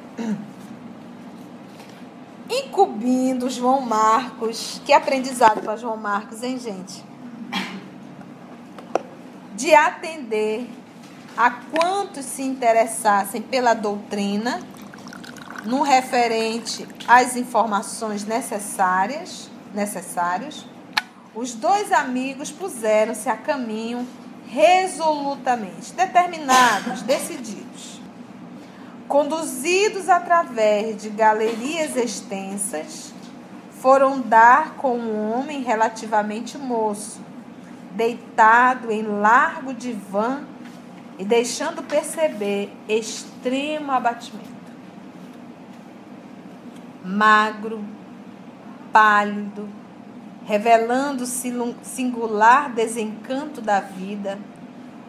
Incumbindo 2.49 3.49
João 3.49 3.81
Marcos, 3.81 4.81
que 4.85 4.93
aprendizado 4.93 5.63
para 5.63 5.77
João 5.77 5.97
Marcos, 5.97 6.43
hein, 6.43 6.59
gente? 6.59 7.03
De 9.55 9.75
atender 9.75 10.69
a 11.37 11.51
quantos 11.51 12.25
se 12.27 12.43
interessassem 12.43 13.41
pela 13.41 13.73
doutrina, 13.73 14.61
no 15.65 15.83
referente 15.83 16.87
às 17.09 17.37
informações 17.37 18.25
necessárias, 18.25 19.51
necessários, 19.75 20.67
os 21.35 21.55
dois 21.55 21.91
amigos 21.91 22.51
puseram-se 22.51 23.29
a 23.29 23.37
caminho 23.37 24.07
resolutamente, 24.47 25.93
determinados, 25.93 27.03
decididos. 27.03 28.01
Conduzidos 29.09 30.09
através 30.09 31.03
de 31.03 31.09
galerias 31.09 31.97
extensas, 31.97 33.13
foram 33.81 34.21
dar 34.21 34.77
com 34.77 34.97
um 34.97 35.31
homem 35.33 35.63
relativamente 35.63 36.57
moço, 36.57 37.21
deitado 37.91 38.91
em 38.91 39.03
largo 39.03 39.75
divã 39.75 40.43
e 41.19 41.25
deixando 41.25 41.83
perceber 41.83 42.73
extremo 42.89 43.93
abatimento. 43.93 44.54
Magro, 47.05 47.85
pálido, 48.93 49.69
revelando 50.45 51.25
o 51.25 51.27
singular 51.83 52.71
desencanto 52.71 53.61
da 53.61 53.81
vida, 53.81 54.39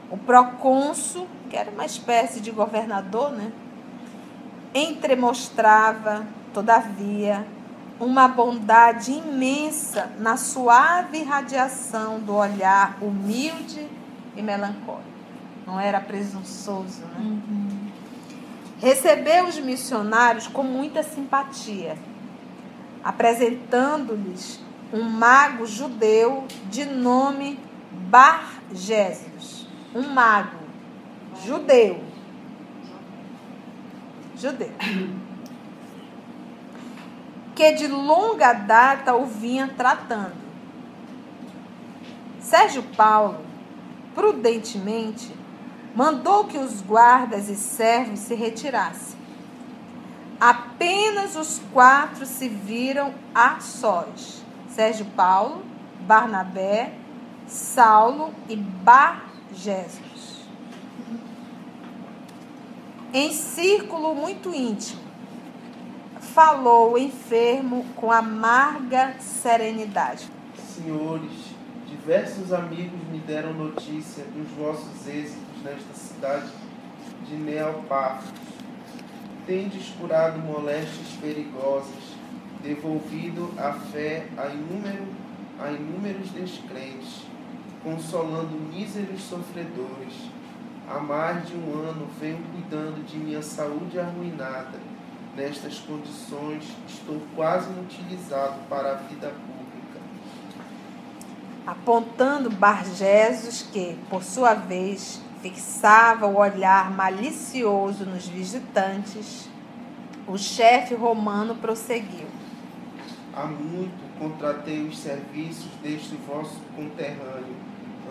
o 0.10 0.18
procônsul, 0.18 1.28
que 1.50 1.56
era 1.56 1.72
uma 1.72 1.86
espécie 1.86 2.40
de 2.40 2.52
governador, 2.52 3.32
né? 3.32 3.52
entremostrava, 4.74 6.25
todavia, 6.54 7.46
uma 8.00 8.28
bondade 8.28 9.12
imensa 9.12 10.12
na 10.20 10.36
suave 10.36 11.24
radiação 11.24 12.20
do 12.20 12.36
olhar 12.36 12.98
humilde 13.02 13.88
e 14.36 14.42
melancólico. 14.42 15.16
Não 15.66 15.80
era 15.80 16.00
presunçoso, 16.02 17.02
né? 17.06 17.85
Recebeu 18.86 19.48
os 19.48 19.58
missionários 19.58 20.48
com 20.48 20.62
muita 20.62 21.01
simpatia, 21.01 21.98
apresentando-lhes 23.04 24.60
um 24.94 25.01
mago 25.01 25.65
judeu 25.65 26.46
de 26.70 26.86
nome 26.86 27.60
Bar-Jesus. 27.92 29.65
Um 29.92 30.04
mago 30.04 30.60
judeu. 31.44 32.04
Judeu. 34.38 34.72
Que 37.56 37.72
de 37.72 37.88
longa 37.88 38.54
data 38.54 39.15
o 39.15 39.25
vinha 39.25 39.68
tratando. 39.75 40.36
Sérgio 42.39 42.84
Paulo, 42.96 43.39
prudentemente, 44.13 45.34
mandou 45.96 46.44
que 46.44 46.58
os 46.58 46.82
guardas 46.82 47.48
e 47.48 47.56
servos 47.56 48.20
se 48.20 48.36
retirassem. 48.36 49.18
Apenas 50.40 51.38
os 51.38 51.62
quatro 51.72 52.25
se 52.25 52.50
viram 52.50 53.14
a 53.34 53.62
sós. 53.62 54.44
Sérgio 54.68 55.06
Paulo, 55.16 55.64
Barnabé, 56.02 56.94
Saulo 57.48 58.34
e 58.50 58.58
Bar-Jesus. 58.58 60.04
Em 63.14 63.32
círculo 63.32 64.14
muito 64.14 64.54
íntimo, 64.54 65.02
falou 66.20 66.94
o 66.94 66.98
enfermo 66.98 67.86
com 67.96 68.12
amarga 68.12 69.16
serenidade. 69.22 70.30
Senhores, 70.75 71.32
diversos 71.88 72.52
amigos 72.52 73.00
me 73.10 73.20
deram 73.20 73.54
notícia 73.54 74.25
dos 74.25 74.50
vossos 74.58 75.08
êxitos 75.08 75.54
nesta 75.65 75.93
cidade 75.95 76.51
de 77.27 77.36
Neopafos. 77.36 78.29
Tendes 79.48 79.89
curado 80.00 80.38
moléstias 80.39 81.07
perigosas, 81.19 82.15
devolvido 82.62 83.51
a 83.57 83.74
fé 83.74 84.27
a, 84.38 84.48
inúmero, 84.48 85.07
a 85.60 85.72
inúmeros 85.72 86.29
descrentes, 86.29 87.24
consolando 87.84 88.55
míseros 88.72 89.22
sofredores. 89.24 90.13
Há 90.88 91.00
mais 91.00 91.48
de 91.48 91.55
um 91.55 91.74
ano 91.74 92.07
venho 92.19 92.43
cuidando 92.51 93.03
de 93.05 93.17
minha 93.17 93.41
saúde 93.41 94.00
arruinada. 94.00 94.79
Nestas 95.36 95.79
condições, 95.79 96.63
estou 96.88 97.22
quase 97.36 97.69
inutilizado 97.72 98.60
para 98.69 98.91
a 98.91 98.95
vida 98.95 99.29
pública. 99.29 99.55
apontando 101.65 102.50
Bargesos 102.51 103.63
que, 103.63 103.98
por 104.10 104.24
sua 104.24 104.53
vez, 104.53 105.19
fixava 105.46 106.25
o 106.25 106.38
olhar 106.38 106.90
malicioso 106.90 108.04
nos 108.04 108.28
visitantes, 108.28 109.48
o 110.28 110.40
chefe 110.40 110.96
romano 110.96 111.54
prosseguiu. 111.54 112.25
Há 113.32 113.46
muito 113.46 113.94
contratei 114.18 114.88
os 114.88 114.98
serviços 114.98 115.70
deste 115.84 116.16
vosso 116.28 116.60
conterrâneo, 116.75 117.56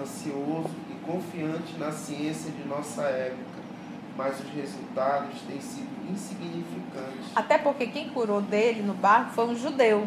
ansioso 0.00 0.70
e 0.88 0.94
confiante 1.04 1.76
na 1.76 1.90
ciência 1.90 2.52
de 2.52 2.68
nossa 2.68 3.02
época, 3.02 3.64
mas 4.16 4.38
os 4.38 4.48
resultados 4.50 5.40
têm 5.48 5.60
sido 5.60 5.88
insignificantes. 6.08 7.32
Até 7.34 7.58
porque 7.58 7.88
quem 7.88 8.10
curou 8.10 8.42
dele 8.42 8.82
no 8.82 8.94
barco 8.94 9.32
foi 9.32 9.46
um 9.46 9.56
judeu, 9.56 10.06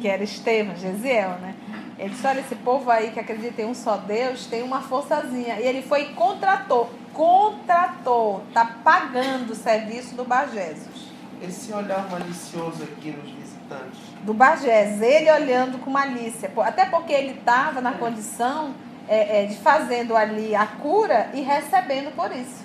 que 0.00 0.08
era 0.08 0.24
Estevão, 0.24 0.74
Gesiel, 0.74 1.38
né? 1.38 1.54
Ele 2.02 2.10
disse, 2.10 2.26
olha, 2.26 2.40
esse 2.40 2.56
povo 2.56 2.90
aí 2.90 3.12
que 3.12 3.20
acredita 3.20 3.62
em 3.62 3.64
um 3.64 3.74
só 3.74 3.96
Deus 3.96 4.46
tem 4.46 4.60
uma 4.64 4.80
forçazinha. 4.82 5.60
E 5.60 5.62
ele 5.62 5.82
foi 5.82 6.02
e 6.02 6.14
contratou, 6.14 6.90
contratou, 7.14 8.42
tá 8.52 8.78
pagando 8.82 9.52
o 9.52 9.54
serviço 9.54 10.16
do 10.16 10.24
Bargesos. 10.24 11.12
Esse 11.40 11.72
olhar 11.72 12.10
malicioso 12.10 12.82
aqui 12.82 13.12
nos 13.12 13.30
visitantes, 13.30 14.00
do 14.22 14.34
Bagés, 14.34 15.00
ele 15.00 15.30
olhando 15.30 15.78
com 15.78 15.90
malícia, 15.92 16.50
até 16.64 16.86
porque 16.86 17.12
ele 17.12 17.38
estava 17.38 17.80
na 17.80 17.92
condição 17.92 18.74
é, 19.08 19.44
é, 19.44 19.46
de 19.46 19.56
fazendo 19.58 20.16
ali 20.16 20.56
a 20.56 20.66
cura 20.66 21.30
e 21.32 21.40
recebendo 21.40 22.12
por 22.16 22.32
isso. 22.32 22.64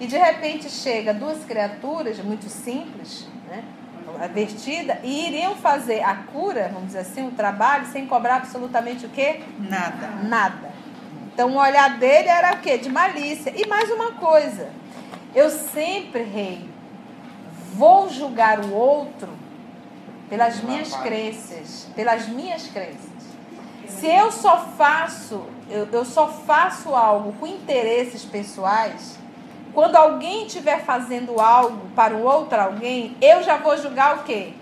E 0.00 0.06
de 0.06 0.16
repente 0.16 0.70
chega 0.70 1.12
duas 1.12 1.44
criaturas 1.44 2.18
muito 2.18 2.48
simples, 2.48 3.28
né, 3.46 3.62
vertida, 4.26 5.00
e 5.02 5.28
iriam 5.28 5.56
fazer 5.56 6.02
a 6.02 6.14
cura, 6.14 6.70
vamos 6.72 6.88
dizer 6.88 7.00
assim, 7.00 7.26
o 7.26 7.30
trabalho, 7.32 7.86
sem 7.86 8.06
cobrar 8.06 8.36
absolutamente 8.36 9.06
o 9.06 9.08
quê? 9.08 9.40
Nada. 9.58 10.08
Nada. 10.22 10.70
Então 11.32 11.52
o 11.52 11.58
olhar 11.58 11.98
dele 11.98 12.28
era 12.28 12.54
o 12.54 12.58
quê? 12.58 12.76
De 12.76 12.90
malícia. 12.90 13.52
E 13.56 13.66
mais 13.66 13.90
uma 13.90 14.12
coisa, 14.12 14.68
eu 15.34 15.48
sempre, 15.48 16.22
rei, 16.22 16.68
vou 17.74 18.10
julgar 18.10 18.60
o 18.60 18.74
outro 18.74 19.28
pelas 20.28 20.62
minhas 20.62 20.94
crenças, 20.96 21.88
pelas 21.96 22.28
minhas 22.28 22.66
crenças. 22.66 23.10
Se 23.88 24.06
eu 24.06 24.30
só 24.30 24.58
faço, 24.76 25.44
eu, 25.68 25.88
eu 25.90 26.04
só 26.04 26.28
faço 26.28 26.94
algo 26.94 27.32
com 27.34 27.46
interesses 27.46 28.24
pessoais, 28.24 29.18
quando 29.72 29.96
alguém 29.96 30.46
estiver 30.46 30.84
fazendo 30.84 31.40
algo 31.40 31.88
para 31.94 32.14
o 32.14 32.22
outro 32.22 32.60
alguém, 32.60 33.16
eu 33.20 33.42
já 33.42 33.56
vou 33.56 33.76
julgar 33.76 34.18
o 34.18 34.22
quê? 34.24 34.52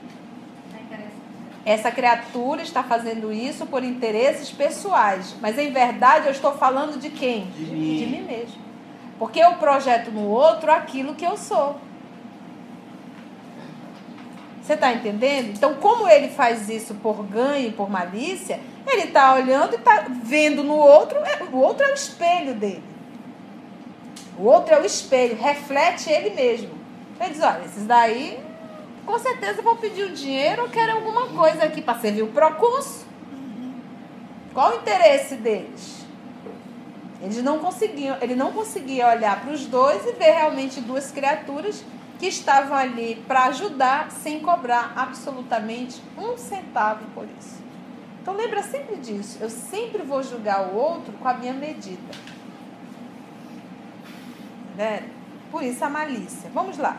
Essa 1.65 1.91
criatura 1.91 2.63
está 2.63 2.83
fazendo 2.83 3.31
isso 3.31 3.67
por 3.67 3.85
interesses 3.85 4.51
pessoais. 4.51 5.35
Mas 5.41 5.59
em 5.59 5.71
verdade 5.71 6.27
eu 6.27 6.33
estou 6.33 6.53
falando 6.53 6.99
de 6.99 7.11
quem? 7.11 7.45
De 7.47 7.65
mim. 7.65 7.97
De 7.99 8.07
mim 8.07 8.23
mesmo. 8.23 8.63
Porque 9.19 9.39
eu 9.39 9.53
projeto 9.55 10.11
no 10.11 10.29
outro 10.29 10.71
aquilo 10.71 11.15
que 11.15 11.27
eu 11.27 11.37
sou. 11.37 11.77
Você 14.63 14.75
está 14.75 14.93
entendendo? 14.93 15.51
Então, 15.51 15.75
como 15.75 16.09
ele 16.09 16.29
faz 16.29 16.69
isso 16.69 16.95
por 16.97 17.23
ganho, 17.25 17.73
por 17.73 17.91
malícia, 17.91 18.61
ele 18.87 19.05
está 19.05 19.35
olhando 19.35 19.73
e 19.73 19.77
está 19.77 20.07
vendo 20.23 20.63
no 20.63 20.75
outro, 20.75 21.19
é, 21.19 21.43
o 21.51 21.57
outro 21.57 21.87
é 21.87 21.91
o 21.91 21.95
espelho 21.95 22.55
dele. 22.55 22.83
O 24.39 24.45
outro 24.45 24.75
é 24.75 24.81
o 24.81 24.87
espelho, 24.87 25.37
reflete 25.37 26.11
ele 26.11 26.31
mesmo. 26.31 26.71
Ele 27.21 27.31
diz, 27.31 27.43
olha, 27.43 27.65
esses 27.65 27.85
daí 27.85 28.41
com 29.05 29.19
certeza 29.19 29.63
vão 29.63 29.77
pedir 29.77 30.05
o 30.05 30.13
dinheiro 30.13 30.63
ou 30.63 30.69
querem 30.69 30.95
alguma 30.95 31.27
coisa 31.29 31.65
aqui 31.65 31.81
para 31.81 31.99
servir 31.99 32.23
o 32.23 32.29
procurso. 32.29 33.07
Qual 34.53 34.73
o 34.73 34.77
interesse 34.77 35.37
deles? 35.37 36.05
Eles 37.21 37.43
não 37.43 37.59
conseguiam, 37.59 38.17
ele 38.21 38.37
não 38.37 38.53
conseguia 38.53 39.09
olhar 39.09 39.41
para 39.41 39.53
os 39.53 39.67
dois 39.67 40.07
e 40.07 40.13
ver 40.13 40.33
realmente 40.33 40.81
duas 40.81 41.11
criaturas 41.11 41.83
que 42.19 42.27
estavam 42.27 42.77
ali 42.77 43.23
para 43.27 43.45
ajudar 43.45 44.11
sem 44.11 44.41
cobrar 44.41 44.93
absolutamente 44.95 46.03
um 46.17 46.37
centavo 46.37 47.05
por 47.15 47.27
isso. 47.41 47.59
Então 48.21 48.35
lembra 48.37 48.63
sempre 48.63 48.97
disso. 48.97 49.39
Eu 49.41 49.51
sempre 49.51 50.03
vou 50.03 50.23
julgar 50.23 50.69
o 50.69 50.77
outro 50.77 51.13
com 51.15 51.27
a 51.27 51.35
minha 51.35 51.53
medida. 51.53 52.38
Né? 54.79 55.03
Por 55.51 55.65
isso 55.65 55.85
a 55.85 55.91
malícia. 55.91 56.49
Vamos 56.55 56.79
lá. 56.79 56.97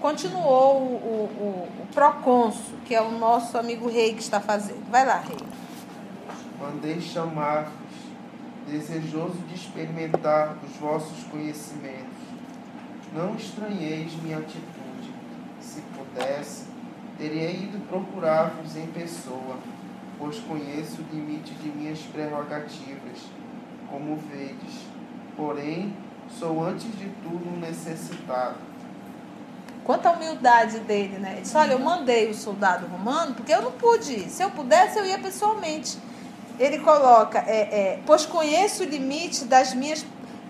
Continuou 0.00 0.76
o, 0.76 0.94
o, 0.94 1.68
o, 1.78 1.82
o 1.82 1.86
procônsul, 1.94 2.76
que 2.84 2.94
é 2.94 3.00
o 3.00 3.10
nosso 3.12 3.56
amigo 3.56 3.88
rei 3.88 4.12
que 4.12 4.20
está 4.20 4.38
fazendo. 4.38 4.84
Vai 4.90 5.06
lá, 5.06 5.18
rei. 5.18 5.38
mandei 6.60 7.00
chamar-vos, 7.00 7.72
desejoso 8.68 9.38
de 9.48 9.54
experimentar 9.54 10.58
os 10.62 10.76
vossos 10.76 11.24
conhecimentos. 11.24 12.20
Não 13.14 13.34
estranheis 13.34 14.14
minha 14.22 14.38
atitude. 14.38 15.14
Se 15.58 15.80
pudesse, 15.96 16.66
teria 17.16 17.50
ido 17.50 17.78
procurar-vos 17.88 18.76
em 18.76 18.86
pessoa, 18.88 19.56
pois 20.18 20.38
conheço 20.40 21.00
o 21.00 21.14
limite 21.14 21.54
de 21.54 21.68
minhas 21.70 22.00
prerrogativas, 22.00 23.24
como 23.88 24.16
vedes. 24.16 24.86
Porém, 25.36 25.94
sou 26.38 26.64
antes 26.64 26.86
de 26.96 27.08
tudo 27.22 27.60
necessitado. 27.60 28.56
Quanta 29.84 30.10
humildade 30.10 30.78
dele, 30.80 31.18
né? 31.18 31.32
Ele 31.32 31.40
disse: 31.42 31.56
Olha, 31.56 31.72
eu 31.72 31.78
mandei 31.78 32.30
o 32.30 32.34
soldado 32.34 32.86
romano 32.86 33.34
porque 33.34 33.52
eu 33.52 33.62
não 33.62 33.72
pude 33.72 34.12
ir. 34.12 34.30
Se 34.30 34.42
eu 34.42 34.50
pudesse, 34.50 34.98
eu 34.98 35.04
ia 35.06 35.18
pessoalmente. 35.18 35.98
Ele 36.58 36.78
coloca: 36.78 37.38
é, 37.46 37.60
é, 37.60 37.98
Pois 38.06 38.26
conheço 38.26 38.82
o 38.82 38.86
limite 38.86 39.44
das 39.44 39.74
minhas 39.74 40.04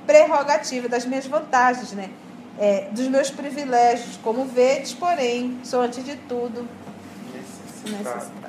prerrogativas, 0.06 0.90
das 0.90 1.06
minhas 1.06 1.26
vantagens, 1.26 1.92
né? 1.92 2.10
É, 2.58 2.88
dos 2.90 3.06
meus 3.08 3.30
privilégios. 3.30 4.18
Como 4.22 4.44
vedes, 4.44 4.92
porém, 4.92 5.58
sou 5.64 5.80
antes 5.80 6.04
de 6.04 6.16
tudo 6.16 6.68
Necessitado. 7.32 8.16
necessitado. 8.16 8.39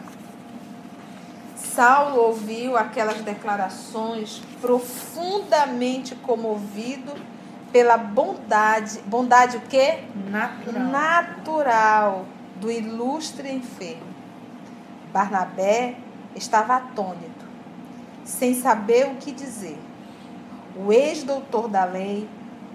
Saulo 1.75 2.19
ouviu 2.19 2.75
aquelas 2.75 3.21
declarações 3.21 4.41
profundamente 4.59 6.15
comovido 6.15 7.13
pela 7.71 7.97
bondade, 7.97 8.99
bondade 9.05 9.55
o 9.55 9.61
quê? 9.61 10.03
Natural. 10.29 10.83
natural 10.83 12.25
do 12.57 12.69
ilustre 12.69 13.49
enfermo. 13.49 14.11
Barnabé 15.13 15.95
estava 16.35 16.75
atônito, 16.75 17.45
sem 18.25 18.53
saber 18.53 19.07
o 19.07 19.15
que 19.15 19.31
dizer. 19.31 19.79
O 20.75 20.91
ex-doutor 20.91 21.69
da 21.69 21.85
lei, 21.85 22.29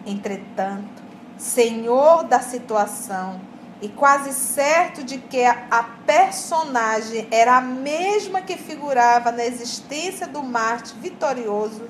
entretanto, 0.07 1.03
senhor 1.37 2.25
da 2.25 2.41
situação 2.41 3.41
e 3.81 3.89
quase 3.89 4.33
certo 4.33 5.05
de 5.05 5.19
que 5.19 5.45
a, 5.45 5.85
personagem 6.07 7.29
era 7.31 7.59
a 7.59 7.61
mesma 7.61 8.41
que 8.41 8.57
figurava 8.57 9.31
na 9.31 9.45
existência 9.45 10.27
do 10.27 10.43
Marte 10.43 10.95
vitorioso, 10.95 11.89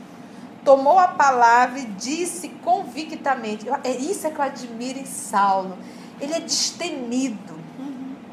tomou 0.65 0.99
a 0.99 1.09
palavra 1.09 1.79
e 1.79 1.85
disse 1.85 2.49
convictamente: 2.65 3.67
É 3.85 3.91
isso 3.91 4.29
que 4.29 4.39
eu 4.39 4.45
admiro 4.45 4.99
em 4.99 5.07
Saulo. 5.07 5.79
Ele 6.21 6.35
é 6.35 6.41
destemido, 6.41 7.59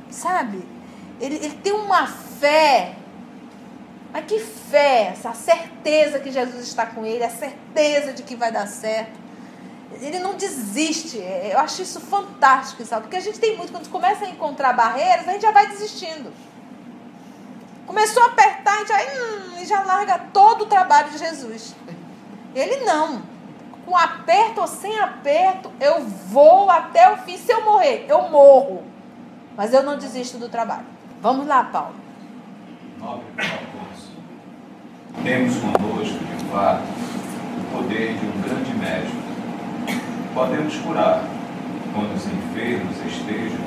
sabe? 0.10 0.64
Ele, 1.20 1.36
ele 1.36 1.56
tem 1.56 1.74
uma 1.74 2.08
fé. 2.08 2.96
Mas 4.12 4.26
que 4.26 4.40
fé, 4.40 5.10
essa 5.12 5.34
certeza 5.34 6.20
que 6.20 6.32
Jesus 6.32 6.68
está 6.68 6.86
com 6.86 7.06
ele, 7.06 7.24
a 7.24 7.30
certeza 7.30 8.14
de 8.14 8.24
que 8.24 8.36
vai 8.36 8.52
dar 8.52 8.68
certo. 8.68 9.23
Ele 10.02 10.20
não 10.20 10.36
desiste. 10.36 11.18
Eu 11.18 11.60
acho 11.60 11.82
isso 11.82 12.00
fantástico, 12.00 12.86
sabe? 12.86 13.04
Porque 13.04 13.18
a 13.18 13.22
gente 13.22 13.40
tem 13.40 13.58
muito, 13.58 13.72
quando 13.72 13.90
começa 13.90 14.26
a 14.26 14.30
encontrar 14.30 14.74
barreiras, 14.74 15.28
a 15.28 15.32
gente 15.32 15.42
já 15.42 15.52
vai 15.52 15.68
desistindo. 15.68 16.32
Começou 17.86 18.24
a 18.24 18.28
apertar, 18.28 18.74
a 18.74 18.78
gente 18.80 18.88
já, 18.88 18.98
hum, 18.98 19.66
já 19.66 19.84
larga 19.84 20.20
todo 20.34 20.64
o 20.64 20.66
trabalho 20.66 21.10
de 21.12 21.18
Jesus. 21.18 21.76
Ele 22.56 22.78
não. 22.86 23.22
Com 23.86 23.98
aperto 23.98 24.62
ou 24.62 24.68
sem 24.68 24.98
aperto, 25.00 25.72
eu 25.80 26.06
vou 26.06 26.70
até 26.70 27.12
o 27.12 27.18
fim. 27.18 27.38
Se 27.38 27.52
eu 27.52 27.66
morrer, 27.66 28.06
eu 28.08 28.30
morro. 28.30 28.84
Mas 29.58 29.74
eu 29.74 29.84
não 29.84 29.98
desisto 29.98 30.38
do 30.38 30.48
trabalho. 30.50 30.86
Vamos 31.22 31.46
lá, 31.46 31.64
Paulo. 31.66 31.96
Nobre 33.00 33.26
Afonso, 33.38 34.12
temos 35.24 35.56
conosco, 35.58 36.20
de 36.20 36.46
fato, 36.46 36.84
o 37.58 37.78
poder 37.78 38.18
de 38.18 38.26
um 38.26 38.42
grande 38.42 38.74
médico. 38.76 39.23
Podemos 40.34 40.76
curar 40.78 41.24
quando 41.94 42.16
os 42.16 42.26
enfermos 42.26 42.98
estejam 43.06 43.60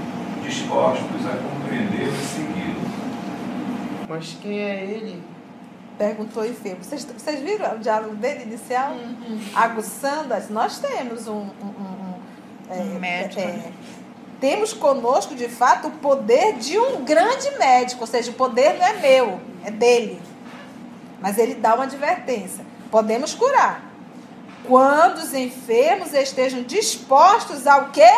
dispostos 0.43 1.27
a 1.27 1.37
compreendê-lo 1.37 2.13
e 2.13 2.27
segui-lo. 2.27 4.07
Mas 4.09 4.37
quem 4.41 4.59
é 4.61 4.85
ele? 4.85 5.23
Perguntou 5.97 6.43
o 6.43 6.47
enfermo. 6.47 6.83
Vocês, 6.83 7.05
vocês 7.05 7.41
viram 7.41 7.77
o 7.77 7.79
diálogo 7.79 8.17
dele 8.17 8.43
inicial? 8.45 8.93
Aguçando 9.55 10.35
as. 10.35 10.51
Nós 10.51 10.79
temos 10.79 11.27
um. 11.29 11.33
um- 11.33 11.47
um- 11.63 12.15
um, 12.69 12.73
é, 12.75 12.81
Um 12.81 12.99
médico, 12.99 13.41
é, 13.41 13.47
né? 13.47 13.73
temos 14.41 14.73
conosco, 14.73 15.35
de 15.35 15.49
fato, 15.49 15.89
o 15.89 15.91
poder 15.93 16.55
de 16.55 16.79
um 16.79 17.05
grande 17.05 17.51
médico. 17.59 18.01
Ou 18.03 18.07
seja, 18.07 18.31
o 18.31 18.35
poder 18.35 18.75
não 18.77 18.85
é 18.85 18.93
meu, 18.95 19.41
é 19.65 19.71
dele. 19.71 20.21
Mas 21.21 21.39
ele 21.39 21.55
dá 21.55 21.75
uma 21.75 21.85
advertência. 21.85 22.65
Podemos 22.91 23.35
curar. 23.35 23.83
Quando 24.67 25.19
os 25.19 25.35
enfermos 25.35 26.13
estejam 26.13 26.63
dispostos 26.63 27.67
ao 27.67 27.91
quê? 27.91 28.11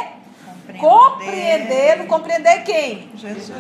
Compreendê-lo. 0.78 2.06
Compreender 2.06 2.62
quem? 2.64 3.10
Jesus. 3.14 3.50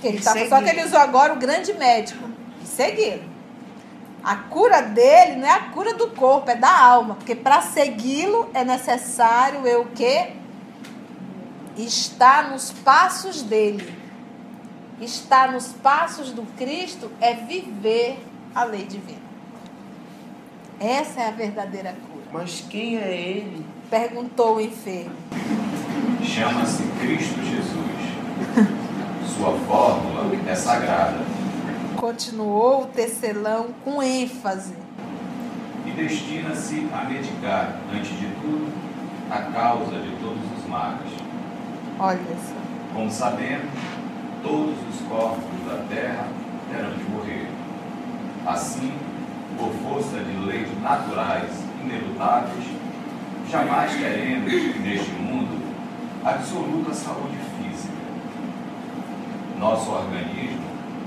Que 0.00 0.08
ele 0.08 0.20
tá, 0.20 0.32
só 0.32 0.38
segui-lo. 0.38 0.62
que 0.62 0.70
ele 0.70 0.84
usou 0.84 0.98
agora 0.98 1.32
o 1.32 1.36
grande 1.36 1.72
médico. 1.74 2.28
E 2.62 2.66
segui-lo. 2.66 3.24
A 4.22 4.36
cura 4.36 4.82
dele 4.82 5.36
não 5.36 5.46
é 5.46 5.52
a 5.52 5.70
cura 5.70 5.94
do 5.94 6.08
corpo, 6.10 6.50
é 6.50 6.56
da 6.56 6.70
alma. 6.70 7.14
Porque 7.14 7.34
para 7.34 7.62
segui-lo 7.62 8.50
é 8.52 8.64
necessário 8.64 9.66
eu 9.66 9.82
o 9.82 9.86
quê? 9.86 10.32
Estar 11.76 12.50
nos 12.50 12.70
passos 12.70 13.42
dele. 13.42 13.96
Estar 15.00 15.52
nos 15.52 15.68
passos 15.68 16.32
do 16.32 16.42
Cristo 16.56 17.10
é 17.20 17.34
viver 17.34 18.18
a 18.54 18.64
lei 18.64 18.84
divina. 18.84 19.27
Essa 20.80 21.20
é 21.22 21.28
a 21.28 21.32
verdadeira 21.32 21.94
cura. 22.08 22.24
Mas 22.32 22.64
quem 22.68 22.96
é 22.98 23.10
ele? 23.12 23.64
Perguntou 23.90 24.56
o 24.56 24.60
enfermo. 24.60 25.10
Chama-se 26.22 26.82
Cristo 27.00 27.40
Jesus. 27.42 27.88
Sua 29.36 29.52
fórmula 29.66 30.30
é 30.48 30.54
sagrada 30.54 31.18
Continuou 31.96 32.82
o 32.82 32.86
tecelão 32.86 33.68
com 33.84 34.02
ênfase. 34.02 34.74
e 35.86 35.90
destina-se 35.90 36.86
a 36.92 37.04
medicar, 37.04 37.76
antes 37.92 38.10
de 38.10 38.26
tudo, 38.40 38.72
a 39.30 39.38
causa 39.52 39.98
de 39.98 40.10
todos 40.22 40.42
os 40.58 40.68
males. 40.68 41.10
Olha 41.98 42.18
só. 42.20 42.54
Como 42.94 43.10
sabemos, 43.10 43.70
todos 44.42 44.76
os 44.90 45.00
corpos 45.08 45.42
da 45.66 45.82
terra 45.88 46.28
terão 46.70 46.92
de 46.92 47.02
morrer. 47.04 47.48
Assim, 48.46 48.92
por 49.58 49.72
força 49.82 50.18
de 50.18 50.46
leis 50.46 50.68
naturais 50.80 51.50
inelutáveis, 51.82 52.64
jamais 53.50 53.92
teremos, 53.92 54.52
neste 54.80 55.10
mundo, 55.10 55.74
absoluta 56.24 56.94
saúde 56.94 57.36
física. 57.56 57.94
Nosso 59.58 59.90
organismo 59.90 60.62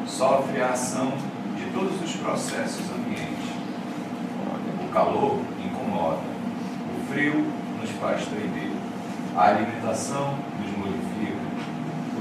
sofre 0.06 0.62
a 0.62 0.72
ação 0.72 1.14
de 1.56 1.66
todos 1.74 2.02
os 2.02 2.16
processos 2.18 2.92
ambientes. 2.92 3.50
O 4.84 4.92
calor 4.92 5.40
incomoda, 5.64 6.20
o 6.20 7.12
frio 7.12 7.46
nos 7.80 7.90
faz 7.92 8.26
tremer, 8.26 8.72
a 9.36 9.44
alimentação 9.44 10.36
nos 10.60 10.78
modifica, 10.78 11.40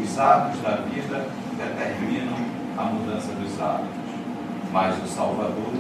os 0.01 0.19
hábitos 0.19 0.61
da 0.61 0.77
vida 0.77 1.27
determinam 1.57 2.37
a 2.79 2.85
mudança 2.85 3.33
dos 3.33 3.61
hábitos. 3.61 3.99
Mas 4.73 5.03
o 5.03 5.07
Salvador 5.09 5.73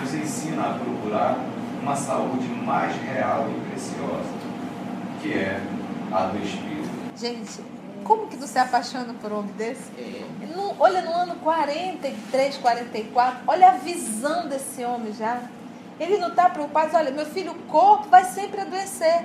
nos 0.00 0.14
ensina 0.14 0.70
a 0.70 0.74
procurar 0.78 1.38
uma 1.82 1.96
saúde 1.96 2.46
mais 2.48 2.94
real 3.02 3.48
e 3.50 3.70
preciosa, 3.70 4.30
que 5.20 5.32
é 5.32 5.60
a 6.12 6.26
do 6.26 6.38
Espírito. 6.38 6.90
Gente, 7.16 7.60
como 8.04 8.26
que 8.28 8.36
tu 8.36 8.46
se 8.46 8.58
apaixona 8.58 9.14
por 9.20 9.32
um 9.32 9.40
homem 9.40 9.52
desse? 9.52 9.90
No- 10.54 10.74
olha 10.78 11.02
no 11.02 11.12
ano 11.12 11.34
43, 11.36 12.56
44, 12.58 13.38
olha 13.46 13.68
a 13.68 13.72
visão 13.72 14.48
desse 14.48 14.84
homem 14.84 15.12
já. 15.12 15.40
Ele 16.00 16.18
não 16.18 16.28
está 16.28 16.48
preocupado, 16.48 16.96
olha, 16.96 17.10
meu 17.10 17.26
filho, 17.26 17.52
o 17.52 17.58
corpo 17.70 18.08
vai 18.08 18.24
sempre 18.24 18.60
adoecer. 18.60 19.24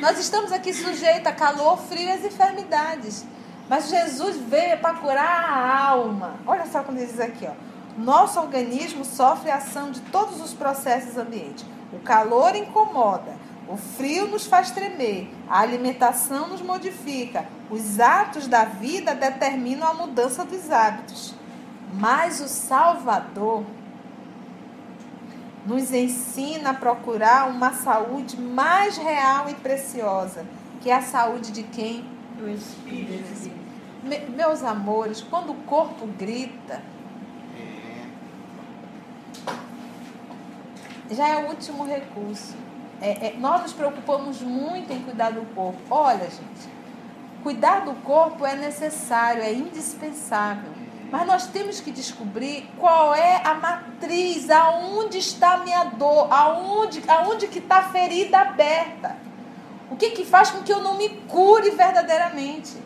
Nós 0.00 0.18
estamos 0.18 0.52
aqui 0.52 0.72
sujeitos 0.72 1.26
a 1.26 1.32
calor, 1.32 1.78
frio 1.78 2.02
e 2.08 2.12
as 2.12 2.24
enfermidades. 2.24 3.24
Mas 3.68 3.88
Jesus 3.88 4.36
veio 4.36 4.78
para 4.78 4.94
curar 4.94 5.44
a 5.48 5.88
alma. 5.88 6.34
Olha 6.46 6.66
só 6.66 6.82
quando 6.82 6.98
ele 6.98 7.06
diz 7.06 7.20
aqui, 7.20 7.46
ó. 7.48 7.52
Nosso 8.00 8.40
organismo 8.40 9.04
sofre 9.04 9.50
a 9.50 9.56
ação 9.56 9.90
de 9.90 10.00
todos 10.00 10.40
os 10.40 10.54
processos 10.54 11.18
ambientes. 11.18 11.66
O 11.92 11.98
calor 11.98 12.56
incomoda, 12.56 13.34
o 13.68 13.76
frio 13.76 14.26
nos 14.28 14.46
faz 14.46 14.70
tremer, 14.70 15.28
a 15.48 15.60
alimentação 15.60 16.48
nos 16.48 16.62
modifica, 16.62 17.44
os 17.70 18.00
atos 18.00 18.46
da 18.46 18.64
vida 18.64 19.14
determinam 19.14 19.86
a 19.86 19.92
mudança 19.94 20.44
dos 20.46 20.70
hábitos. 20.70 21.34
Mas 21.92 22.40
o 22.40 22.48
Salvador 22.48 23.64
nos 25.66 25.92
ensina 25.92 26.70
a 26.70 26.74
procurar 26.74 27.48
uma 27.50 27.74
saúde 27.74 28.40
mais 28.40 28.96
real 28.96 29.50
e 29.50 29.54
preciosa, 29.54 30.46
que 30.80 30.90
é 30.90 30.94
a 30.94 31.02
saúde 31.02 31.52
de 31.52 31.64
quem? 31.64 32.04
Do 32.38 32.48
Espírito. 32.48 33.50
Me- 34.02 34.20
meus 34.34 34.62
amores, 34.62 35.20
quando 35.20 35.50
o 35.52 35.56
corpo 35.66 36.06
grita, 36.18 36.80
já 41.10 41.28
é 41.28 41.36
o 41.36 41.48
último 41.48 41.84
recurso. 41.84 42.54
É- 43.00 43.28
é- 43.28 43.34
nós 43.38 43.62
nos 43.62 43.72
preocupamos 43.72 44.40
muito 44.40 44.92
em 44.92 45.02
cuidar 45.02 45.30
do 45.30 45.42
corpo. 45.54 45.78
Olha, 45.90 46.24
gente, 46.24 46.68
cuidar 47.42 47.80
do 47.80 47.94
corpo 48.02 48.44
é 48.46 48.54
necessário, 48.54 49.42
é 49.42 49.52
indispensável. 49.52 50.70
Mas 51.10 51.26
nós 51.26 51.46
temos 51.48 51.80
que 51.80 51.90
descobrir 51.90 52.70
qual 52.78 53.14
é 53.14 53.42
a 53.44 53.54
matriz, 53.54 54.48
aonde 54.48 55.18
está 55.18 55.54
a 55.54 55.58
minha 55.58 55.84
dor, 55.84 56.32
aonde, 56.32 57.02
aonde 57.08 57.48
que 57.48 57.58
está 57.58 57.78
a 57.78 57.82
ferida 57.90 58.38
aberta. 58.38 59.16
O 59.90 59.96
que, 59.96 60.10
que 60.10 60.24
faz 60.24 60.52
com 60.52 60.62
que 60.62 60.72
eu 60.72 60.80
não 60.80 60.96
me 60.96 61.08
cure 61.08 61.70
verdadeiramente? 61.70 62.76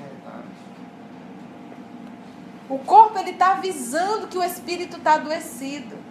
Verdade. 0.00 0.46
O 2.70 2.78
corpo 2.78 3.18
ele 3.18 3.30
está 3.30 3.52
avisando 3.52 4.28
que 4.28 4.38
o 4.38 4.44
espírito 4.44 4.98
está 4.98 5.14
adoecido. 5.14 6.01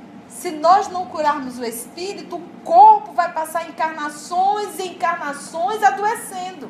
Se 0.42 0.50
nós 0.50 0.88
não 0.88 1.06
curarmos 1.06 1.60
o 1.60 1.64
espírito, 1.64 2.38
o 2.38 2.42
corpo 2.64 3.14
vai 3.14 3.32
passar 3.32 3.70
encarnações 3.70 4.80
e 4.80 4.88
encarnações 4.88 5.84
adoecendo. 5.84 6.68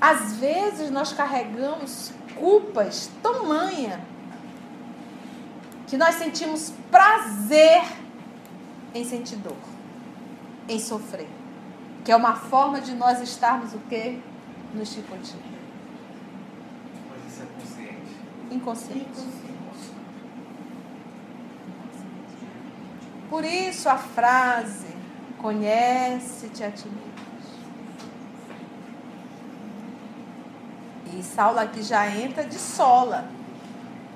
Às 0.00 0.36
vezes 0.36 0.92
nós 0.92 1.12
carregamos 1.12 2.12
culpas 2.36 3.10
tamanha 3.20 4.00
que 5.88 5.96
nós 5.96 6.14
sentimos 6.14 6.72
prazer 6.88 7.82
em 8.94 9.04
sentir 9.04 9.34
dor, 9.34 9.56
em 10.68 10.78
sofrer, 10.78 11.28
que 12.04 12.12
é 12.12 12.14
uma 12.14 12.36
forma 12.36 12.80
de 12.80 12.94
nós 12.94 13.20
estarmos 13.20 13.74
o 13.74 13.80
quê? 13.88 14.20
Nos 14.72 14.90
chicoteando. 14.90 15.42
Mas 17.10 17.32
isso 17.32 17.42
é 17.42 17.46
consciente. 17.60 18.01
Inconsciente. 18.52 19.08
Por 23.30 23.44
isso 23.44 23.88
a 23.88 23.96
frase 23.96 24.94
conhece-te 25.38 26.62
a 26.62 26.70
ti 26.70 26.86
mesmo. 26.86 27.12
E 31.14 31.22
Saulo 31.22 31.58
aqui 31.58 31.82
já 31.82 32.06
entra 32.08 32.44
de 32.44 32.58
sola. 32.58 33.24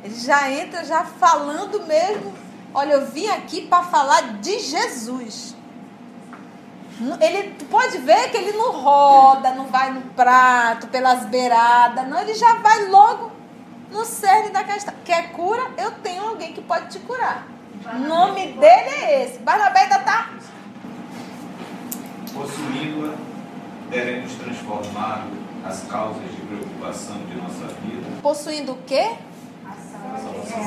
Ele 0.04 0.14
já 0.14 0.50
entra 0.50 0.84
já 0.84 1.04
falando 1.04 1.86
mesmo. 1.86 2.34
Olha, 2.74 2.92
eu 2.92 3.06
vim 3.06 3.26
aqui 3.28 3.66
para 3.66 3.84
falar 3.84 4.34
de 4.40 4.58
Jesus. 4.58 5.54
Ele 7.20 7.54
pode 7.70 7.98
ver 7.98 8.30
que 8.30 8.36
ele 8.36 8.52
não 8.52 8.72
roda, 8.72 9.54
não 9.54 9.66
vai 9.66 9.92
no 9.92 10.02
prato, 10.12 10.88
pelas 10.88 11.24
beiradas, 11.26 12.08
não, 12.08 12.18
ele 12.18 12.32
já 12.32 12.54
vai 12.54 12.86
logo 12.86 13.35
no 13.96 14.04
cerne 14.04 14.50
da 14.50 14.62
questão. 14.62 14.92
Quer 15.04 15.32
cura? 15.32 15.70
Eu 15.78 15.92
tenho 16.02 16.22
alguém 16.22 16.52
que 16.52 16.60
pode 16.60 16.90
te 16.90 16.98
curar. 17.00 17.46
O 17.94 17.98
nome 17.98 18.52
dele 18.52 18.90
é 18.90 19.24
esse. 19.24 19.38
Barnabé 19.38 19.80
ainda 19.80 19.98
tá. 20.00 20.30
Possuindo-a, 22.34 23.14
teremos 23.90 24.34
transformado 24.34 25.30
as 25.64 25.82
causas 25.84 26.30
de 26.30 26.42
preocupação 26.42 27.16
de 27.26 27.34
nossa 27.34 27.66
vida 27.82 28.06
Possuindo 28.22 28.72
o 28.72 28.78
quê? 28.86 29.14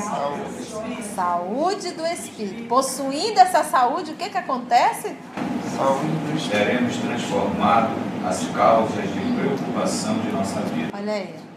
Saúde. 0.04 1.02
Saúde 1.14 1.92
do 1.92 2.06
espírito. 2.06 2.68
Possuindo 2.68 3.38
essa 3.38 3.62
saúde, 3.62 4.12
o 4.12 4.16
que 4.16 4.28
que 4.28 4.38
acontece? 4.38 5.16
Saúde 5.76 6.06
do 6.06 6.50
teremos 6.50 6.96
transformado 6.96 7.90
as 8.26 8.44
causas 8.48 9.04
de 9.04 9.40
preocupação 9.40 10.18
de 10.18 10.32
nossa 10.32 10.60
vida. 10.60 10.90
Olha 10.92 11.12
aí. 11.12 11.49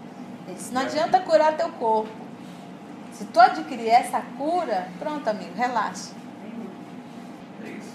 Não 0.71 0.81
adianta 0.81 1.19
curar 1.19 1.55
teu 1.55 1.69
corpo. 1.69 2.23
Se 3.13 3.25
tu 3.25 3.39
adquirir 3.39 3.89
essa 3.89 4.21
cura, 4.37 4.87
pronto, 4.97 5.27
amigo, 5.27 5.53
relaxa. 5.55 6.11
É 7.63 7.69
isso. 7.69 7.93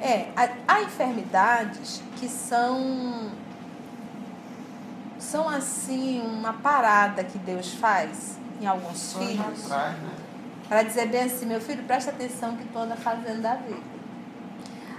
É, 0.00 0.28
há, 0.66 0.82
enfermidades 0.82 2.02
que 2.16 2.28
são 2.28 3.30
são 5.18 5.48
assim 5.48 6.20
uma 6.20 6.52
parada 6.52 7.24
que 7.24 7.38
Deus 7.38 7.72
faz 7.74 8.38
em 8.60 8.66
alguns 8.66 9.12
filhos 9.14 9.68
né? 9.68 9.96
para 10.68 10.82
dizer 10.82 11.06
bem 11.08 11.22
assim, 11.22 11.46
meu 11.46 11.60
filho, 11.60 11.82
presta 11.84 12.10
atenção 12.10 12.56
que 12.56 12.64
tu 12.64 12.78
anda 12.78 12.96
fazendo 12.96 13.42
da 13.42 13.54
vida. 13.54 13.96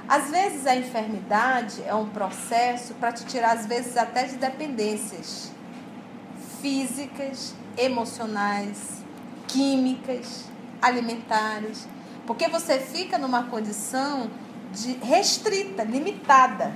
Às 0.07 0.29
vezes 0.29 0.65
a 0.65 0.75
enfermidade 0.75 1.83
é 1.85 1.93
um 1.93 2.07
processo 2.09 2.93
para 2.95 3.11
te 3.11 3.25
tirar 3.25 3.51
às 3.51 3.65
vezes 3.65 3.97
até 3.97 4.23
de 4.23 4.37
dependências 4.37 5.51
físicas, 6.71 7.55
emocionais, 7.77 9.01
químicas, 9.47 10.43
alimentares, 10.81 11.87
porque 12.25 12.49
você 12.49 12.77
fica 12.77 13.17
numa 13.17 13.43
condição 13.43 14.29
de 14.73 14.91
restrita, 15.01 15.83
limitada. 15.85 16.73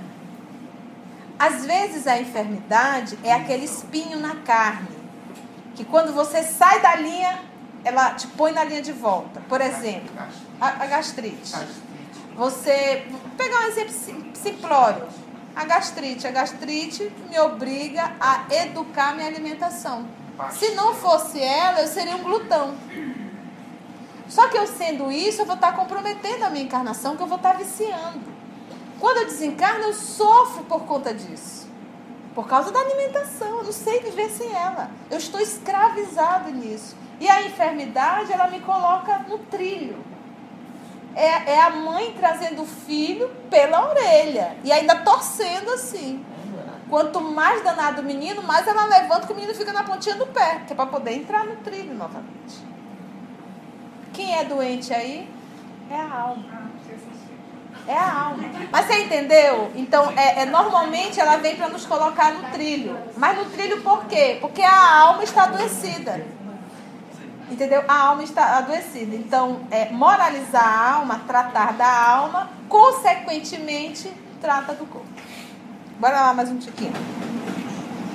Às 1.38 1.66
vezes 1.66 2.06
a 2.06 2.18
enfermidade 2.18 3.18
é 3.22 3.34
aquele 3.34 3.66
espinho 3.66 4.18
na 4.18 4.36
carne, 4.36 4.88
que 5.74 5.84
quando 5.84 6.14
você 6.14 6.42
sai 6.42 6.80
da 6.80 6.96
linha, 6.96 7.40
ela 7.84 8.14
te 8.14 8.26
põe 8.28 8.50
na 8.52 8.64
linha 8.64 8.80
de 8.80 8.92
volta. 8.92 9.42
Por 9.46 9.60
exemplo, 9.60 10.10
a, 10.58 10.68
a 10.68 10.86
gastrite. 10.86 11.52
Você, 12.34 13.06
vou 13.10 13.20
pegar 13.36 13.60
um 13.60 13.66
exemplo 13.66 13.92
sim- 13.92 14.30
simplório. 14.32 15.06
A 15.54 15.64
gastrite. 15.64 16.26
A 16.26 16.30
gastrite 16.30 17.12
me 17.28 17.38
obriga 17.38 18.12
a 18.20 18.44
educar 18.50 19.14
minha 19.14 19.26
alimentação. 19.26 20.06
Se 20.50 20.70
não 20.74 20.94
fosse 20.94 21.40
ela, 21.40 21.80
eu 21.80 21.86
seria 21.86 22.16
um 22.16 22.22
glutão. 22.22 22.74
Só 24.28 24.48
que 24.48 24.56
eu 24.56 24.66
sendo 24.66 25.12
isso, 25.12 25.42
eu 25.42 25.46
vou 25.46 25.56
estar 25.56 25.72
comprometendo 25.72 26.44
a 26.44 26.50
minha 26.50 26.64
encarnação, 26.64 27.16
que 27.16 27.22
eu 27.22 27.26
vou 27.26 27.36
estar 27.36 27.52
viciando. 27.52 28.32
Quando 28.98 29.18
eu 29.18 29.26
desencarno, 29.26 29.84
eu 29.84 29.92
sofro 29.92 30.64
por 30.64 30.84
conta 30.84 31.12
disso. 31.12 31.68
Por 32.34 32.46
causa 32.46 32.70
da 32.70 32.80
alimentação. 32.80 33.58
Eu 33.58 33.64
não 33.64 33.72
sei 33.72 34.00
viver 34.00 34.30
sem 34.30 34.50
ela. 34.54 34.90
Eu 35.10 35.18
estou 35.18 35.40
escravizado 35.40 36.50
nisso. 36.50 36.96
E 37.20 37.28
a 37.28 37.42
enfermidade, 37.42 38.32
ela 38.32 38.48
me 38.48 38.60
coloca 38.60 39.18
no 39.28 39.38
trilho. 39.38 40.02
É, 41.14 41.52
é 41.52 41.60
a 41.62 41.70
mãe 41.70 42.14
trazendo 42.18 42.62
o 42.62 42.66
filho 42.66 43.28
pela 43.50 43.90
orelha. 43.90 44.56
E 44.64 44.72
ainda 44.72 44.96
torcendo 44.96 45.70
assim. 45.72 46.24
Quanto 46.88 47.20
mais 47.20 47.62
danado 47.62 48.02
o 48.02 48.04
menino, 48.04 48.42
mais 48.42 48.66
ela 48.66 48.84
levanta 48.84 49.26
que 49.26 49.32
o 49.32 49.36
menino 49.36 49.54
fica 49.54 49.72
na 49.72 49.82
pontinha 49.82 50.14
do 50.16 50.26
pé. 50.26 50.62
Que 50.66 50.72
é 50.72 50.76
para 50.76 50.86
poder 50.86 51.14
entrar 51.14 51.44
no 51.44 51.56
trilho 51.56 51.94
novamente. 51.94 52.72
Quem 54.12 54.36
é 54.36 54.44
doente 54.44 54.92
aí? 54.92 55.28
É 55.90 55.96
a 55.96 56.20
alma. 56.20 56.70
É 57.86 57.96
a 57.96 58.22
alma. 58.24 58.44
Mas 58.70 58.86
você 58.86 59.04
entendeu? 59.04 59.70
Então, 59.74 60.12
é, 60.16 60.42
é- 60.42 60.46
normalmente 60.46 61.18
ela 61.18 61.36
vem 61.36 61.56
para 61.56 61.68
nos 61.68 61.84
colocar 61.84 62.32
no 62.32 62.50
trilho. 62.50 62.96
Mas 63.16 63.36
no 63.36 63.46
trilho 63.46 63.82
por 63.82 64.04
quê? 64.04 64.38
Porque 64.40 64.62
a 64.62 65.00
alma 65.00 65.24
está 65.24 65.44
adoecida. 65.44 66.24
Entendeu? 67.52 67.84
A 67.86 67.98
alma 68.08 68.22
está 68.24 68.56
adoecida. 68.56 69.14
Então, 69.14 69.60
é, 69.70 69.90
moralizar 69.90 70.64
a 70.66 70.92
alma, 70.94 71.20
tratar 71.26 71.74
da 71.74 71.86
alma, 72.08 72.48
consequentemente, 72.66 74.10
trata 74.40 74.72
do 74.72 74.86
corpo. 74.86 75.06
Bora 76.00 76.18
lá 76.22 76.32
mais 76.34 76.48
um 76.48 76.56
tiquinho. 76.56 76.94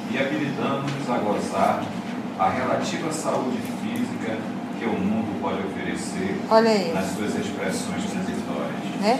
E 0.10 0.18
habilitando-nos 0.18 1.08
a 1.10 1.18
gozar 1.20 1.84
a 2.40 2.50
relativa 2.50 3.12
saúde 3.14 3.58
física 3.82 4.38
que 4.80 4.86
o 4.86 4.94
mundo 4.94 5.40
pode 5.40 5.60
oferecer 5.68 6.40
nas 6.94 7.06
suas 7.12 7.36
expressões 7.36 8.04
transitórias. 8.10 9.00
né? 9.00 9.20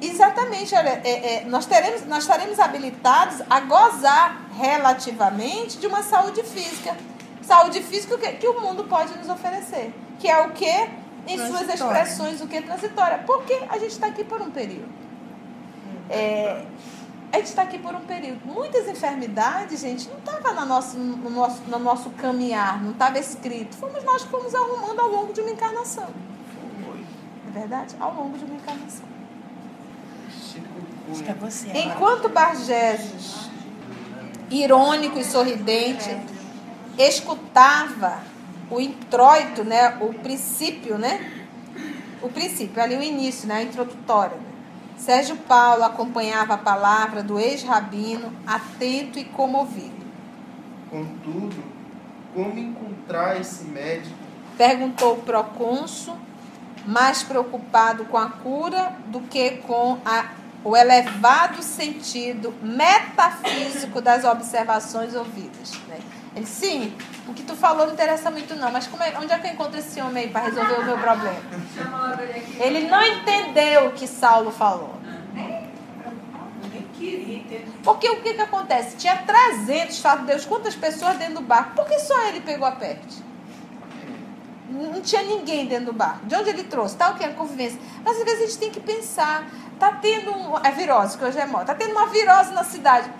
Exatamente, 0.00 0.74
olha, 0.74 1.00
é- 1.04 1.42
é, 1.42 1.44
nós, 1.46 1.66
teremos, 1.66 2.06
nós 2.06 2.22
estaremos 2.24 2.58
habilitados 2.60 3.40
a 3.50 3.60
gozar 3.60 4.42
relativamente 4.56 5.78
de 5.78 5.86
uma 5.88 6.02
saúde 6.02 6.42
física. 6.44 6.96
Saúde 7.42 7.82
física 7.82 8.16
que, 8.16 8.32
que 8.32 8.48
o 8.48 8.60
mundo 8.60 8.84
pode 8.84 9.16
nos 9.18 9.28
oferecer. 9.28 9.92
Que 10.18 10.28
é 10.28 10.40
o 10.46 10.50
que? 10.50 10.88
Em 11.26 11.38
suas 11.38 11.68
expressões, 11.68 12.40
o 12.40 12.46
que 12.46 12.56
é 12.56 12.62
transitória. 12.62 13.18
Porque 13.26 13.54
a 13.68 13.78
gente 13.78 13.92
está 13.92 14.06
aqui 14.06 14.24
por 14.24 14.40
um 14.40 14.50
período. 14.50 14.88
É, 16.08 16.64
a 17.32 17.38
gente 17.38 17.46
está 17.46 17.62
aqui 17.62 17.78
por 17.78 17.94
um 17.94 18.00
período. 18.00 18.40
Muitas 18.44 18.86
enfermidades, 18.86 19.80
gente, 19.80 20.08
não 20.08 20.18
estava 20.18 20.52
no 20.60 20.66
nosso, 20.66 20.98
no, 20.98 21.30
nosso, 21.30 21.62
no 21.66 21.78
nosso 21.78 22.10
caminhar, 22.10 22.82
não 22.82 22.92
estava 22.92 23.18
escrito. 23.18 23.76
Fomos 23.76 24.04
nós 24.04 24.22
que 24.22 24.28
fomos 24.28 24.54
arrumando 24.54 25.00
ao 25.00 25.08
longo 25.08 25.32
de 25.32 25.40
uma 25.40 25.50
encarnação. 25.50 26.08
É 27.48 27.58
verdade? 27.58 27.96
Ao 27.98 28.14
longo 28.14 28.36
de 28.36 28.44
uma 28.44 28.54
encarnação. 28.54 29.06
É. 31.72 31.80
Enquanto 31.82 32.28
Bargeses, 32.28 33.50
irônico 34.50 35.18
e 35.18 35.24
sorridente, 35.24 36.10
escutava 36.98 38.20
o 38.70 38.80
introito, 38.80 39.64
né, 39.64 39.96
o 40.00 40.14
princípio, 40.14 40.98
né? 40.98 41.30
O 42.22 42.28
princípio, 42.28 42.82
ali 42.82 42.96
o 42.96 43.02
início, 43.02 43.48
né, 43.48 43.56
a 43.56 43.62
introdutória. 43.62 44.36
né? 44.36 44.52
Sérgio 44.96 45.36
Paulo 45.36 45.84
acompanhava 45.84 46.54
a 46.54 46.58
palavra 46.58 47.22
do 47.22 47.38
ex-rabino, 47.38 48.32
atento 48.46 49.18
e 49.18 49.24
comovido. 49.24 50.02
Contudo, 50.88 51.62
como 52.34 52.58
encontrar 52.58 53.40
esse 53.40 53.64
médico 53.64 54.22
Perguntou 54.56 55.14
o 55.14 55.22
procônsul, 55.22 56.16
mais 56.86 57.22
preocupado 57.22 58.04
com 58.04 58.18
a 58.18 58.28
cura 58.28 58.92
do 59.06 59.20
que 59.20 59.52
com 59.66 59.98
a, 60.04 60.26
o 60.62 60.76
elevado 60.76 61.62
sentido 61.62 62.52
metafísico 62.62 64.00
das 64.00 64.24
observações 64.24 65.14
ouvidas. 65.14 65.72
Né? 65.88 65.98
Ele, 66.34 66.46
sim, 66.46 66.96
o 67.28 67.34
que 67.34 67.42
tu 67.42 67.54
falou 67.54 67.86
não 67.86 67.92
interessa 67.92 68.30
muito 68.30 68.54
não, 68.54 68.70
mas 68.72 68.86
como 68.86 69.02
é- 69.02 69.12
onde 69.18 69.32
é 69.32 69.38
que 69.38 69.46
eu 69.48 69.52
encontro 69.52 69.78
esse 69.78 70.00
homem 70.00 70.24
aí 70.24 70.30
para 70.30 70.42
resolver 70.46 70.74
o 70.80 70.84
meu 70.84 70.96
problema? 70.98 71.36
Ele 72.58 72.88
não 72.88 73.02
entendeu 73.04 73.88
o 73.88 73.92
que 73.92 74.06
Saulo 74.06 74.50
falou. 74.50 74.94
Porque 77.84 78.08
o 78.08 78.22
que, 78.22 78.34
que 78.34 78.40
acontece? 78.40 78.96
Tinha 78.96 79.16
300, 79.18 79.98
fala 79.98 80.22
Deus, 80.22 80.44
quantas 80.46 80.74
pessoas 80.74 81.16
dentro 81.18 81.34
do 81.34 81.40
barco? 81.42 81.74
Por 81.74 81.84
que 81.86 81.98
só 81.98 82.18
ele 82.28 82.40
pegou 82.40 82.66
a 82.66 82.72
peste? 82.72 83.22
Não 84.70 85.02
tinha 85.02 85.22
ninguém 85.22 85.66
dentro 85.66 85.86
do 85.86 85.92
barco. 85.92 86.24
De 86.24 86.34
onde 86.34 86.48
ele 86.48 86.64
trouxe? 86.64 86.96
Tá 86.96 87.10
o 87.10 87.14
que? 87.14 87.24
A 87.24 87.32
convivência. 87.34 87.78
Mas 88.02 88.16
às 88.16 88.24
vezes 88.24 88.40
a 88.42 88.46
gente 88.46 88.58
tem 88.58 88.70
que 88.70 88.80
pensar. 88.80 89.44
Tá 89.78 89.92
tendo 90.00 90.30
um, 90.32 90.56
a 90.56 90.70
virose, 90.70 91.18
que 91.18 91.24
hoje 91.24 91.38
é 91.38 91.44
moda. 91.44 91.66
Tá 91.66 91.74
tendo 91.74 91.90
uma 91.90 92.06
virose 92.06 92.52
na 92.54 92.64
cidade. 92.64 93.10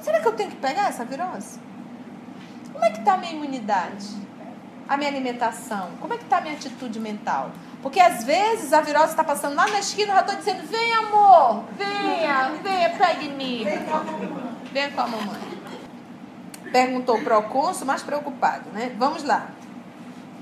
Será 0.00 0.18
que 0.20 0.26
eu 0.26 0.32
tenho 0.32 0.50
que 0.50 0.56
pegar 0.56 0.88
essa 0.88 1.04
virose? 1.04 1.60
Como 2.74 2.84
é 2.84 2.90
que 2.90 2.98
está 2.98 3.14
a 3.14 3.16
minha 3.16 3.32
imunidade? 3.32 4.08
A 4.88 4.96
minha 4.96 5.08
alimentação? 5.08 5.90
Como 6.00 6.12
é 6.12 6.18
que 6.18 6.24
está 6.24 6.38
a 6.38 6.40
minha 6.40 6.54
atitude 6.54 6.98
mental? 6.98 7.52
Porque 7.80 8.00
às 8.00 8.24
vezes 8.24 8.72
a 8.72 8.80
virose 8.80 9.10
está 9.10 9.22
passando 9.22 9.54
lá 9.54 9.68
na 9.68 9.78
esquina, 9.78 10.12
eu 10.12 10.16
já 10.16 10.20
estou 10.22 10.36
dizendo, 10.36 10.66
vem 10.66 10.92
amor, 10.94 11.64
venha, 11.78 12.50
venha, 12.62 12.90
pegue-me. 12.90 13.64
Venha 14.72 14.90
com 14.90 15.00
a 15.00 15.06
mamãe. 15.06 15.40
Perguntou 16.72 17.18
o 17.18 17.22
procônsul, 17.22 17.86
mais 17.86 18.02
preocupado, 18.02 18.68
né? 18.72 18.92
Vamos 18.98 19.22
lá. 19.22 19.46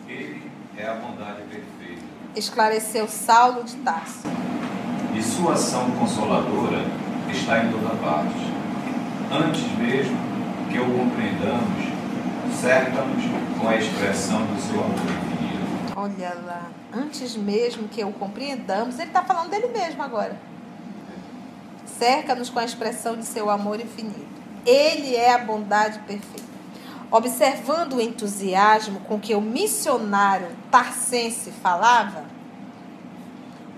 Ele 0.09 0.51
é 0.79 0.87
a 0.87 0.95
bondade 0.95 1.43
perfeita. 1.43 2.03
Esclareceu 2.35 3.07
Saulo 3.07 3.63
de 3.63 3.77
Tarso. 3.77 4.23
E 5.15 5.23
sua 5.23 5.53
ação 5.53 5.91
consoladora 5.91 6.87
está 7.31 7.63
em 7.63 7.71
toda 7.71 7.95
parte. 7.97 8.51
Antes 9.31 9.71
mesmo 9.77 10.17
que 10.71 10.79
o 10.79 10.87
compreendamos, 10.87 11.92
cerca-nos 12.61 13.25
com 13.59 13.69
a 13.69 13.77
expressão 13.77 14.45
do 14.47 14.61
seu 14.61 14.81
amor 14.81 14.99
infinito. 14.99 15.93
Olha 15.97 16.35
lá, 16.45 16.71
antes 16.93 17.37
mesmo 17.37 17.89
que 17.89 18.05
o 18.05 18.13
compreendamos, 18.13 18.99
ele 18.99 19.09
está 19.09 19.23
falando 19.23 19.51
dele 19.51 19.69
mesmo 19.69 20.03
agora. 20.03 20.39
Cerca-nos 21.99 22.51
com 22.51 22.59
a 22.59 22.65
expressão 22.65 23.17
de 23.17 23.25
seu 23.25 23.51
amor 23.51 23.81
infinito. 23.81 24.27
Ele 24.65 25.15
é 25.15 25.33
a 25.33 25.39
bondade 25.39 25.99
perfeita. 26.01 26.53
Observando 27.11 27.95
o 27.95 28.01
entusiasmo 28.01 29.01
com 29.01 29.21
que 29.21 29.35
o 29.35 29.41
missionário 29.41 30.49
tarcense 30.71 31.51
falava, 31.51 32.25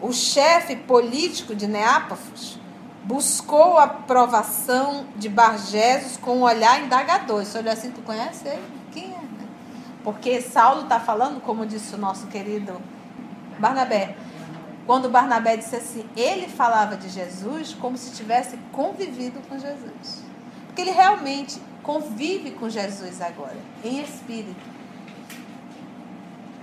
o 0.01 0.13
chefe 0.13 0.77
político 0.77 1.55
de 1.55 1.67
Neápafos 1.67 2.59
buscou 3.05 3.79
a 3.79 3.85
aprovação 3.85 5.07
de 5.17 5.29
Bargesos 5.29 6.17
com 6.17 6.39
um 6.39 6.43
olhar 6.43 6.83
indagador. 6.83 7.43
Esse 7.43 7.57
olhar 7.57 7.73
assim, 7.73 7.91
tu 7.91 8.01
conhece 8.03 8.49
ele? 8.49 8.63
Quem 8.93 9.13
é? 9.13 9.25
Porque 10.03 10.41
Saulo 10.41 10.83
está 10.83 11.01
falando, 11.01 11.41
como 11.41 11.65
disse 11.65 11.95
o 11.95 11.99
nosso 11.99 12.27
querido 12.27 12.81
Barnabé, 13.59 14.17
quando 14.87 15.09
Barnabé 15.09 15.57
disse 15.57 15.77
assim, 15.77 16.05
ele 16.15 16.47
falava 16.47 16.97
de 16.97 17.09
Jesus 17.09 17.75
como 17.81 17.97
se 17.97 18.13
tivesse 18.13 18.59
convivido 18.71 19.41
com 19.49 19.59
Jesus. 19.59 20.23
Porque 20.67 20.83
ele 20.83 20.91
realmente 20.91 21.61
convive 21.83 22.51
com 22.51 22.69
Jesus 22.69 23.23
agora, 23.23 23.57
em 23.83 24.03
espírito. 24.03 24.75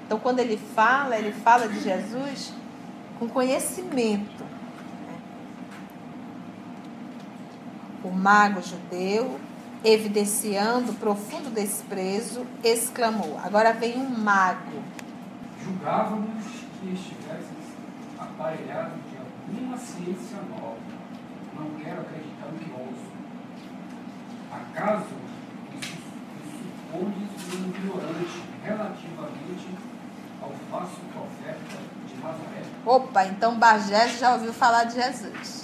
Então, 0.05 0.19
quando 0.19 0.39
ele 0.39 0.57
fala, 0.75 1.17
ele 1.17 1.31
fala 1.31 1.67
de 1.67 1.79
Jesus 1.79 2.53
com 3.17 3.27
conhecimento. 3.27 4.43
O 8.03 8.09
mago 8.09 8.61
judeu, 8.61 9.39
evidenciando 9.83 10.93
profundo 10.93 11.53
desprezo, 11.53 12.45
exclamou: 12.63 13.39
Agora 13.43 13.73
vem 13.73 13.97
um 13.97 14.09
mago. 14.09 14.81
Julgávamos 15.63 16.43
que 16.79 16.93
estivesse 16.93 17.61
aparelhado 18.17 18.95
de 19.09 19.17
alguma 19.17 19.77
ciência 19.77 20.37
nova. 20.49 20.77
Não 21.55 21.69
quero 21.79 22.01
acreditar 22.01 22.47
no 22.51 22.59
que 22.59 22.71
ouço. 22.71 23.11
Acaso 24.51 25.15
supõe 26.91 27.27
um 27.53 27.69
ignorante 27.69 28.43
relativamente 28.63 29.77
ao 30.41 30.51
falso 30.69 30.99
profeta 31.13 31.77
de 32.07 32.15
Nazaré? 32.21 32.63
Opa, 32.85 33.25
então 33.25 33.59
Bagés 33.59 34.19
já 34.19 34.33
ouviu 34.33 34.53
falar 34.53 34.85
de 34.85 34.95
Jesus. 34.95 35.60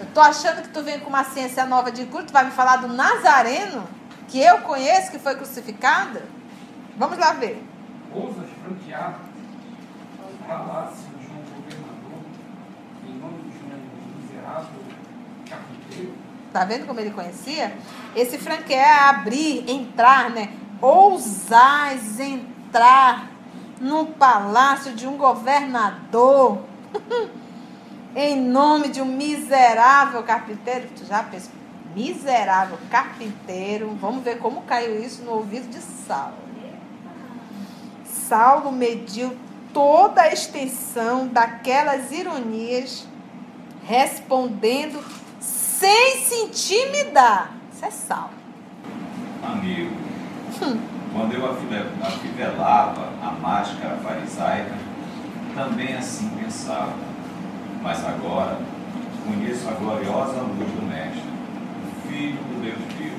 Eu 0.00 0.06
tô 0.14 0.20
achando 0.22 0.62
que 0.62 0.70
tu 0.70 0.82
vem 0.82 0.98
com 0.98 1.10
uma 1.10 1.24
ciência 1.24 1.66
nova 1.66 1.92
de 1.92 2.06
culto, 2.06 2.32
vai 2.32 2.46
me 2.46 2.50
falar 2.50 2.76
do 2.76 2.88
Nazareno, 2.88 3.86
que 4.28 4.40
eu 4.40 4.62
conheço, 4.62 5.10
que 5.10 5.18
foi 5.18 5.34
crucificado? 5.34 6.22
Vamos 6.96 7.18
lá 7.18 7.34
ver. 7.34 7.62
Ousas 8.10 8.48
franquear 8.64 9.20
o 10.18 10.48
palácio 10.48 11.06
de 11.18 11.26
um 11.26 11.42
governador 11.54 12.22
em 13.06 13.12
nome 13.18 13.42
de 13.42 13.58
um 13.58 14.22
miserável 14.22 14.80
carpinteiro? 15.46 16.14
Tá 16.50 16.64
vendo 16.64 16.86
como 16.86 16.98
ele 16.98 17.10
conhecia? 17.10 17.76
Esse 18.16 18.38
franquear 18.38 18.88
é 18.88 19.08
abrir, 19.10 19.70
entrar, 19.70 20.30
né? 20.30 20.50
Ousais 20.80 22.18
entrar 22.18 23.28
no 23.78 24.06
palácio 24.06 24.94
de 24.94 25.06
um 25.06 25.18
governador 25.18 26.64
em 28.14 28.40
nome 28.40 28.88
de 28.88 29.00
um 29.00 29.04
miserável 29.04 30.22
carpinteiro. 30.22 30.88
Tu 30.96 31.04
já 31.04 31.22
pensou? 31.22 31.52
Miserável 31.94 32.78
carpinteiro. 32.90 33.96
Vamos 34.00 34.22
ver 34.22 34.38
como 34.38 34.62
caiu 34.62 35.02
isso 35.02 35.22
no 35.22 35.32
ouvido 35.32 35.68
de 35.68 35.80
Saulo. 35.80 36.34
Saulo 38.04 38.70
mediu 38.70 39.36
toda 39.72 40.22
a 40.22 40.32
extensão 40.32 41.26
daquelas 41.26 42.12
ironias, 42.12 43.06
respondendo 43.84 45.02
sem 45.40 46.18
se 46.18 46.34
intimidar. 46.44 47.52
Isso 47.72 47.84
é 47.84 47.90
Saulo. 47.90 48.30
Amigo, 49.42 49.96
quando 51.12 51.34
eu 51.34 51.50
afivelava 51.50 53.08
a 53.22 53.30
máscara 53.32 53.96
farisaica, 53.96 54.74
também 55.54 55.96
assim 55.96 56.28
pensava. 56.30 57.09
Mas 57.82 58.04
agora 58.04 58.58
conheço 59.26 59.68
a 59.68 59.72
gloriosa 59.72 60.40
luz 60.42 60.70
do 60.70 60.82
Mestre, 60.86 61.22
o 61.86 62.08
Filho 62.08 62.36
do 62.36 62.62
Deus 62.62 62.78
vivo. 62.94 63.16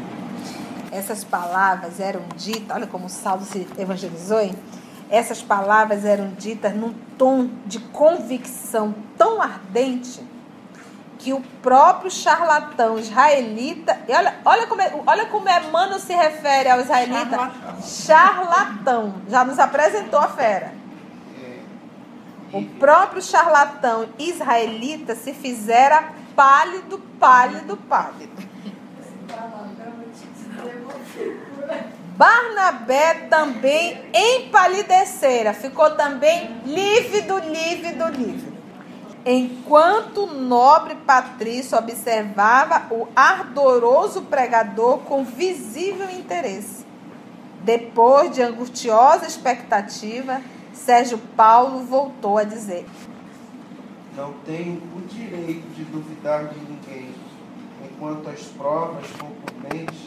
Essas 0.92 1.24
palavras 1.24 2.00
eram 2.00 2.22
ditas, 2.36 2.76
olha 2.76 2.88
como 2.88 3.10
Saulo 3.10 3.44
se 3.44 3.68
evangelizou, 3.78 4.40
hein? 4.40 4.56
Essas 5.10 5.42
palavras 5.42 6.06
eram 6.06 6.30
ditas 6.38 6.74
num 6.76 6.94
tom 7.18 7.50
de 7.66 7.80
convicção 7.80 8.94
tão 9.18 9.42
ardente 9.42 10.22
que 11.18 11.34
o 11.34 11.42
próprio 11.62 12.10
charlatão 12.10 12.98
israelita, 12.98 14.00
e 14.08 14.14
olha, 14.14 14.36
olha, 14.44 14.68
como, 14.68 14.82
é, 14.82 14.92
olha 15.06 15.26
como 15.28 15.48
Emmanuel 15.48 16.00
se 16.00 16.14
refere 16.14 16.70
ao 16.70 16.80
israelita, 16.80 17.52
charlatão, 17.84 19.16
já 19.28 19.44
nos 19.44 19.60
apresentou 19.60 20.20
a 20.20 20.28
fera. 20.30 20.81
O 22.54 22.64
próprio 22.78 23.22
charlatão 23.22 24.10
israelita 24.20 25.16
se 25.16 25.34
fizera 25.34 26.14
pálido, 26.36 27.00
pálido, 27.20 27.78
pálido. 27.78 28.52
Barnabé 32.18 33.14
também 33.30 34.04
empalidecera, 34.14 35.54
ficou 35.54 35.92
também 35.96 36.62
lívido, 36.66 37.40
lívido, 37.40 38.08
lívido. 38.10 38.52
Enquanto 39.26 40.26
o 40.26 40.34
nobre 40.34 40.96
patrício 40.96 41.78
observava 41.78 42.94
o 42.94 43.08
ardoroso 43.16 44.24
pregador 44.24 45.00
com 45.00 45.24
visível 45.24 46.10
interesse. 46.10 46.86
Depois 47.64 48.32
de 48.32 48.42
angustiosa 48.42 49.26
expectativa, 49.26 50.42
Sérgio 50.86 51.20
Paulo 51.36 51.86
voltou 51.86 52.38
a 52.38 52.44
dizer: 52.44 52.86
Não 54.16 54.34
tenho 54.46 54.82
o 54.96 55.02
direito 55.08 55.68
de 55.76 55.84
duvidar 55.84 56.46
de 56.46 56.60
ninguém, 56.60 57.14
enquanto 57.86 58.30
as 58.30 58.42
provas 58.46 59.06
concludentes 59.12 60.00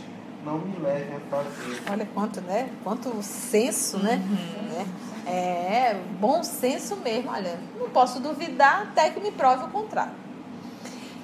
não 0.45 0.59
me 0.59 0.77
levem 0.79 1.17
a 1.17 1.21
fazer. 1.31 1.83
Olha 1.91 2.09
quanto, 2.13 2.41
né? 2.41 2.69
Quanto 2.83 3.23
senso, 3.23 3.99
né? 3.99 4.17
Né? 4.17 4.87
É, 5.27 6.01
bom 6.21 6.43
senso 6.43 6.97
mesmo. 6.97 7.31
Olha, 7.31 7.59
não 7.79 7.89
posso 7.91 8.21
duvidar 8.21 8.83
até 8.83 9.11
que 9.11 9.21
me 9.21 9.31
prove 9.31 9.65
o 9.65 9.69
contrário. 9.69 10.13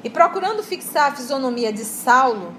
E 0.02 0.08
procurando 0.08 0.62
fixar 0.62 1.10
a 1.10 1.14
fisionomia 1.14 1.72
de 1.72 1.84
Saulo, 1.84 2.54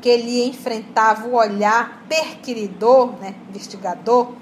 que 0.00 0.08
ele 0.08 0.44
enfrentava 0.44 1.26
o 1.26 1.34
olhar 1.34 2.04
perquiridor, 2.08 3.12
né? 3.18 3.34
Investigador, 3.48 4.34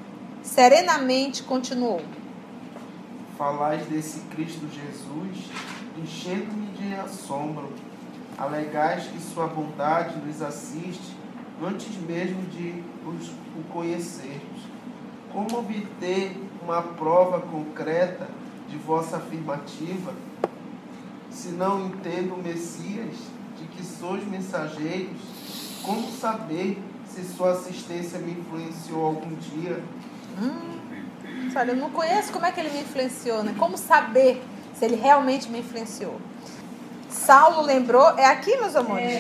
serenamente 0.46 1.42
continuou. 1.42 2.00
Falais 3.37 3.85
desse 3.87 4.20
Cristo 4.30 4.66
Jesus, 4.68 5.50
enchendo-me 5.98 6.68
de 6.68 6.94
assombro. 6.94 7.72
Alegais 8.38 9.04
que 9.04 9.20
sua 9.20 9.46
bondade 9.46 10.16
nos 10.18 10.40
assiste 10.40 11.16
antes 11.62 11.94
mesmo 11.96 12.42
de 12.46 12.82
os, 13.04 13.28
o 13.28 13.64
conhecermos. 13.72 14.62
Como 15.32 15.59
obter 15.59 16.37
uma 16.62 16.80
prova 16.80 17.40
concreta 17.40 18.28
de 18.68 18.76
vossa 18.76 19.16
afirmativa, 19.16 20.12
se 21.30 21.48
não 21.48 21.87
entendo 21.87 22.35
o 22.35 22.42
Messias, 22.42 23.16
de 23.59 23.64
que 23.66 23.85
sois 23.85 24.26
mensageiros? 24.26 25.80
Como 25.82 26.11
saber 26.11 26.78
se 27.06 27.24
sua 27.24 27.52
assistência 27.52 28.18
me 28.18 28.32
influenciou 28.32 29.04
algum 29.04 29.35
dia? 29.37 29.82
Olha, 31.57 31.70
eu 31.70 31.77
não 31.77 31.90
conheço 31.90 32.33
como 32.33 32.44
é 32.44 32.53
que 32.53 32.61
ele 32.61 32.70
me 32.70 32.81
influenciou, 32.81 33.42
né? 33.42 33.55
Como 33.59 33.79
saber 33.79 34.42
se 34.79 34.85
ele 34.85 34.96
realmente 34.96 35.49
me 35.49 35.61
influenciou? 35.61 36.20
Saulo 37.09 37.62
lembrou, 37.62 38.11
é 38.18 38.27
aqui, 38.27 38.57
meus 38.59 38.77
amores? 38.77 39.12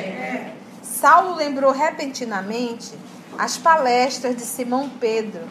Saulo 0.82 1.34
lembrou 1.34 1.72
repentinamente 1.72 2.94
as 3.38 3.56
palestras 3.56 4.36
de 4.36 4.42
Simão 4.42 4.90
Pedro, 5.00 5.42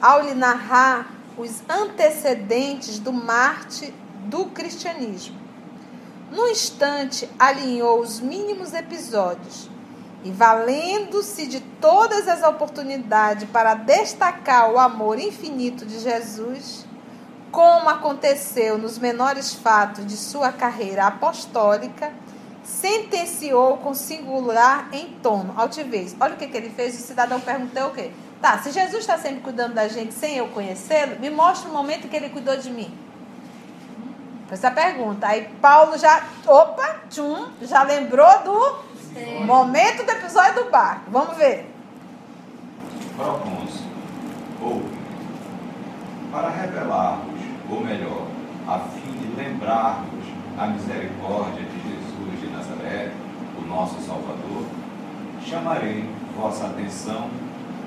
ao 0.00 0.22
lhe 0.22 0.34
narrar 0.34 1.10
os 1.38 1.62
antecedentes 1.68 2.98
do 2.98 3.12
Marte 3.12 3.92
do 4.26 4.46
cristianismo. 4.46 5.38
No 6.30 6.48
instante, 6.48 7.28
alinhou 7.38 8.00
os 8.00 8.20
mínimos 8.20 8.74
episódios 8.74 9.68
e, 10.22 10.30
valendo-se 10.30 11.46
de 11.46 11.60
todas 11.60 12.28
as 12.28 12.42
oportunidades 12.42 13.48
para 13.50 13.74
destacar 13.74 14.70
o 14.70 14.78
amor 14.78 15.18
infinito 15.18 15.86
de 15.86 15.98
Jesus, 15.98 16.84
como 17.50 17.88
aconteceu 17.88 18.78
nos 18.78 18.98
menores 18.98 19.54
fatos 19.54 20.06
de 20.06 20.16
sua 20.16 20.52
carreira 20.52 21.06
apostólica, 21.06 22.12
sentenciou 22.62 23.78
com 23.78 23.94
singular 23.94 24.88
entono, 24.92 25.54
altivez. 25.56 26.14
Olha 26.20 26.34
o 26.34 26.36
que, 26.36 26.46
que 26.46 26.56
ele 26.56 26.70
fez, 26.70 26.94
o 26.94 27.02
cidadão 27.02 27.40
perguntou 27.40 27.88
o 27.88 27.90
quê? 27.90 28.10
Tá, 28.40 28.58
se 28.58 28.70
Jesus 28.70 29.00
está 29.00 29.18
sempre 29.18 29.40
cuidando 29.40 29.74
da 29.74 29.88
gente 29.88 30.14
sem 30.14 30.36
eu 30.36 30.48
conhecê-lo, 30.48 31.18
me 31.18 31.30
mostra 31.30 31.68
o 31.68 31.72
momento 31.72 32.08
que 32.08 32.16
ele 32.16 32.30
cuidou 32.30 32.56
de 32.56 32.70
mim. 32.70 32.92
Essa 34.50 34.70
pergunta. 34.70 35.28
Aí 35.28 35.48
Paulo 35.60 35.96
já, 35.96 36.24
opa, 36.46 37.00
tchum, 37.08 37.46
já 37.62 37.82
lembrou 37.82 38.42
do 38.42 38.89
momento 39.44 40.04
do 40.04 40.12
episódio 40.12 40.64
do 40.64 40.70
barco. 40.70 41.10
Vamos 41.10 41.36
ver. 41.36 41.70
Procônsul, 43.16 43.86
ouve, 44.62 44.98
para 46.32 46.48
revelar-vos, 46.50 47.40
ou 47.68 47.80
melhor, 47.80 48.26
a 48.66 48.78
fim 48.78 49.12
de 49.12 49.36
lembrar-vos 49.36 50.24
a 50.58 50.66
misericórdia 50.66 51.64
de 51.64 51.80
Jesus 51.82 52.40
de 52.40 52.46
Nazaré, 52.48 53.12
o 53.58 53.66
nosso 53.66 54.00
Salvador, 54.00 54.66
chamarei 55.44 56.08
vossa 56.36 56.66
atenção 56.66 57.30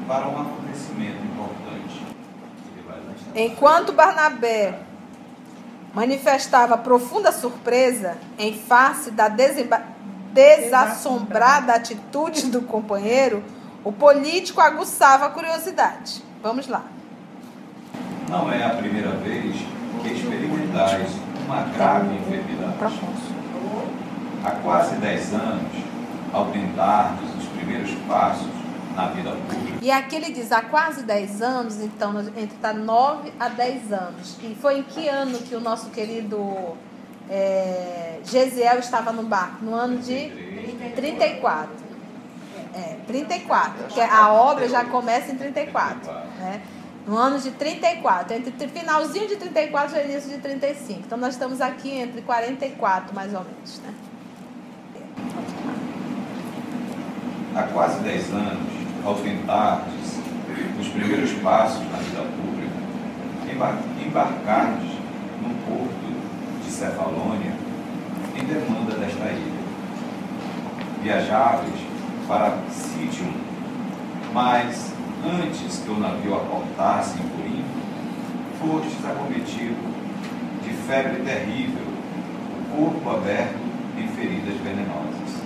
para 0.08 0.28
um 0.28 0.42
acontecimento 0.42 1.24
importante. 1.24 2.04
Enquanto 3.36 3.94
Barnabé 3.94 4.80
manifestava 5.94 6.78
profunda 6.78 7.32
surpresa 7.32 8.18
em 8.38 8.54
face 8.54 9.12
da 9.12 9.28
desassombrada 10.34 11.74
atitude 11.74 12.48
do 12.48 12.62
companheiro, 12.62 13.44
o 13.84 13.92
político 13.92 14.60
aguçava 14.60 15.26
a 15.26 15.30
curiosidade. 15.30 16.24
Vamos 16.42 16.68
lá. 16.68 16.84
Não 18.30 18.52
é 18.52 18.66
a 18.66 18.72
primeira 18.72 19.12
vez 19.12 19.56
que 20.02 20.14
experimentais 20.14 21.12
uma 21.46 21.64
grave 21.64 22.16
enfermidade. 22.16 23.00
Há 24.44 24.52
quase 24.52 24.96
10 24.96 25.34
anos, 25.34 25.72
ao 26.34 26.48
tentarmos 26.48 27.30
os 27.38 27.46
primeiros 27.50 27.92
passos 28.08 28.48
na 28.96 29.08
vida 29.08 29.32
pública, 29.32 29.80
E 29.82 29.90
aqui 29.90 30.16
ele 30.16 30.32
diz, 30.32 30.52
há 30.52 30.62
quase 30.62 31.04
10 31.04 31.42
anos, 31.42 31.82
então, 31.82 32.20
entre 32.20 32.58
tá 32.62 32.74
9 32.74 33.34
a 33.40 33.50
10 33.50 33.92
anos. 33.92 34.38
E 34.42 34.56
foi 34.56 34.80
em 34.80 34.84
que 34.84 35.08
ano 35.08 35.40
que 35.40 35.56
o 35.56 35.62
nosso 35.62 35.90
querido 35.90 36.76
é, 37.30 38.20
Gesiel 38.24 38.80
estava 38.80 39.12
no 39.12 39.24
barco? 39.24 39.64
No 39.64 39.74
ano 39.74 39.98
de 39.98 40.30
34. 40.96 41.70
É, 42.74 42.98
34. 43.08 43.88
Que 43.88 44.02
a 44.02 44.32
obra 44.32 44.68
já 44.68 44.86
começa 44.86 45.32
em 45.32 45.36
34. 45.36 46.12
Né? 46.12 46.62
No 47.06 47.18
ano 47.18 47.40
de 47.40 47.52
34. 47.52 48.36
Entre 48.36 48.68
finalzinho 48.68 49.28
de 49.28 49.36
34 49.36 49.98
e 49.98 50.04
início 50.06 50.30
de 50.30 50.38
35. 50.38 51.02
Então 51.06 51.18
nós 51.18 51.34
estamos 51.34 51.62
aqui 51.62 51.92
entre 51.92 52.22
44, 52.22 53.14
mais 53.14 53.34
ou 53.34 53.44
menos. 53.44 53.80
Né? 53.80 53.94
há 57.56 57.64
quase 57.64 58.00
10 58.02 58.34
anos, 58.34 58.74
ao 59.06 59.16
tentardes 59.16 60.20
os 60.80 60.88
primeiros 60.90 61.32
passos 61.34 61.84
na 61.92 61.98
vida 61.98 62.22
pública, 62.22 62.74
embar 63.52 63.78
embarcardes 64.06 64.92
no 65.42 65.54
porto 65.66 66.03
Cefalônia 66.74 67.54
em 68.36 68.44
demanda 68.46 68.96
desta 68.96 69.26
ilha. 69.32 69.64
Viajáveis 71.04 71.80
para 72.28 72.58
Sítium, 72.72 73.32
mas 74.34 74.92
antes 75.24 75.80
que 75.80 75.92
o 75.92 76.00
navio 76.00 76.36
aportasse 76.36 77.20
em 77.20 77.28
Corinto, 77.30 77.64
fostes 78.60 79.06
acometido 79.06 79.94
de 80.64 80.74
febre 80.88 81.22
terrível, 81.24 81.86
o 82.60 82.76
corpo 82.76 83.10
aberto 83.10 83.56
em 83.98 84.08
feridas 84.08 84.56
venenosas. 84.58 85.44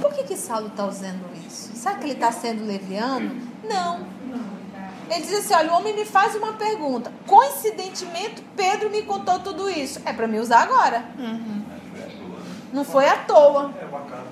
Por 0.00 0.12
que, 0.12 0.24
que 0.24 0.36
Saulo 0.36 0.68
está 0.68 0.86
usando 0.86 1.24
isso? 1.46 1.70
Será 1.74 1.94
que 1.94 2.04
ele 2.04 2.12
está 2.14 2.32
sendo 2.32 2.66
leviano? 2.66 3.36
Não. 3.62 4.15
Ele 5.10 5.20
diz 5.20 5.34
assim: 5.34 5.54
olha, 5.54 5.72
o 5.72 5.76
homem 5.76 5.94
me 5.94 6.04
faz 6.04 6.34
uma 6.34 6.52
pergunta. 6.54 7.12
Coincidentemente, 7.26 8.42
Pedro 8.56 8.90
me 8.90 9.02
contou 9.02 9.38
tudo 9.40 9.68
isso. 9.70 10.00
É 10.04 10.12
para 10.12 10.26
me 10.26 10.38
usar 10.38 10.62
agora. 10.62 11.04
Não 12.72 12.84
foi 12.84 13.08
à 13.08 13.16
toa. 13.16 13.72
É 13.80 13.84
bacana. 13.84 14.26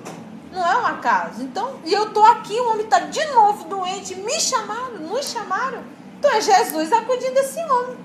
Não 0.51 0.65
é 0.65 0.77
um 0.77 0.85
acaso. 0.85 1.43
Então, 1.43 1.79
e 1.83 1.91
eu 1.91 2.13
tô 2.13 2.23
aqui, 2.23 2.57
o 2.59 2.69
homem 2.71 2.85
está 2.85 2.99
de 2.99 3.25
novo 3.25 3.65
doente. 3.65 4.15
Me 4.15 4.39
chamaram, 4.39 4.99
nos 4.99 5.29
chamaram. 5.29 5.83
Então 6.17 6.31
é 6.31 6.41
Jesus 6.41 6.93
acudindo 6.93 7.37
esse 7.39 7.59
homem. 7.59 7.97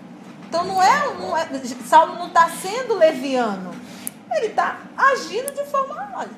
Então 0.49 0.65
não 0.65 0.83
é, 0.83 1.15
não 1.15 1.37
é 1.37 1.49
Saulo 1.87 2.17
não 2.17 2.27
está 2.27 2.49
sendo 2.49 2.95
leviano. 2.95 3.71
Ele 4.33 4.47
está 4.47 4.79
agindo 4.97 5.53
de 5.53 5.65
forma. 5.65 6.11
Olha, 6.15 6.31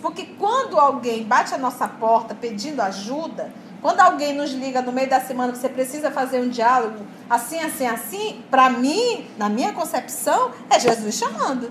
porque 0.00 0.24
quando 0.38 0.78
alguém 0.78 1.24
bate 1.24 1.54
a 1.54 1.58
nossa 1.58 1.86
porta 1.86 2.34
pedindo 2.34 2.80
ajuda, 2.80 3.52
quando 3.80 4.00
alguém 4.00 4.34
nos 4.34 4.50
liga 4.50 4.82
no 4.82 4.92
meio 4.92 5.08
da 5.08 5.20
semana 5.20 5.54
você 5.54 5.68
precisa 5.68 6.10
fazer 6.10 6.40
um 6.40 6.48
diálogo 6.48 7.06
assim, 7.28 7.60
assim, 7.60 7.86
assim, 7.86 8.42
para 8.50 8.70
mim, 8.70 9.26
na 9.36 9.48
minha 9.48 9.72
concepção, 9.72 10.50
é 10.70 10.80
Jesus 10.80 11.14
chamando. 11.14 11.70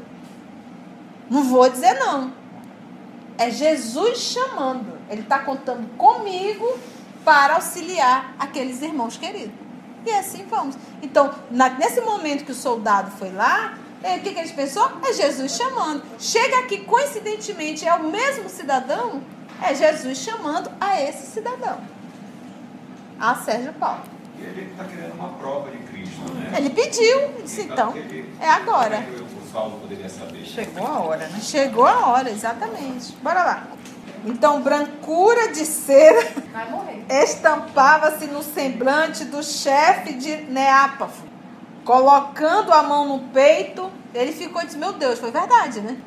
Não 1.30 1.44
vou 1.44 1.70
dizer 1.70 1.94
não. 1.96 2.32
É 3.38 3.52
Jesus 3.52 4.20
chamando. 4.20 4.98
Ele 5.10 5.22
está 5.22 5.40
contando 5.40 5.88
comigo 5.98 6.78
para 7.26 7.56
auxiliar 7.56 8.34
aqueles 8.40 8.82
irmãos 8.82 9.18
queridos. 9.18 9.54
E 10.06 10.12
assim 10.12 10.46
vamos. 10.50 10.78
Então, 11.02 11.34
na- 11.52 11.70
nesse 11.70 12.00
momento 12.02 12.46
que 12.46 12.52
o 12.52 12.56
soldado 12.56 13.12
foi 13.12 13.32
lá, 13.32 13.78
é, 14.02 14.16
o 14.16 14.22
que, 14.22 14.32
que 14.34 14.40
eles 14.40 14.52
pensou? 14.52 14.90
É 15.04 15.12
Jesus 15.12 15.52
chamando. 15.58 16.02
Chega 16.18 16.60
aqui, 16.60 16.80
coincidentemente, 16.86 17.86
é 17.86 17.94
o 17.94 18.04
mesmo 18.04 18.48
cidadão, 18.48 19.22
é 19.62 19.76
Jesus 19.76 20.20
chamando 20.20 20.72
a 20.80 21.02
esse 21.02 21.28
cidadão. 21.32 21.80
A 23.20 23.36
Sérgio 23.36 23.74
Paulo. 23.74 24.02
E 24.38 24.42
ele 24.44 24.70
está 24.72 24.84
querendo 24.84 25.14
uma 25.16 25.30
prova 25.30 25.72
de 25.72 25.78
Cristo, 25.80 26.22
né? 26.34 26.54
Ele 26.58 26.70
pediu, 26.70 27.20
ele 27.20 27.42
disse, 27.44 27.62
então, 27.64 27.96
ele- 27.96 28.32
é 28.40 28.50
agora. 28.50 28.98
como 29.04 29.16
que 29.28 29.38
O 29.48 29.52
Saulo 29.52 29.80
poderia 29.80 30.10
saber. 30.10 30.44
Chegou 30.46 30.86
a 30.86 31.00
hora, 31.00 31.28
né? 31.28 31.40
Chegou 31.42 31.88
a 31.88 32.08
hora, 32.08 32.30
exatamente. 32.30 33.14
Bora 33.24 33.44
lá. 33.44 33.64
Então, 34.26 34.62
brancura 34.62 35.52
de 35.54 35.66
cera 35.66 36.20
estampava-se 37.24 38.26
no 38.28 38.44
semblante 38.44 39.26
do 39.26 39.42
chefe 39.44 40.14
de 40.14 40.36
Neápafo. 40.52 41.24
Colocando 41.86 42.74
a 42.74 42.84
mão 42.84 43.08
no 43.08 43.20
peito, 43.30 43.90
ele 44.14 44.34
ficou 44.34 44.62
e 44.62 44.66
disse: 44.66 44.78
Meu 44.78 44.94
Deus, 44.94 45.18
foi 45.20 45.32
verdade, 45.32 45.80
né? 45.82 45.98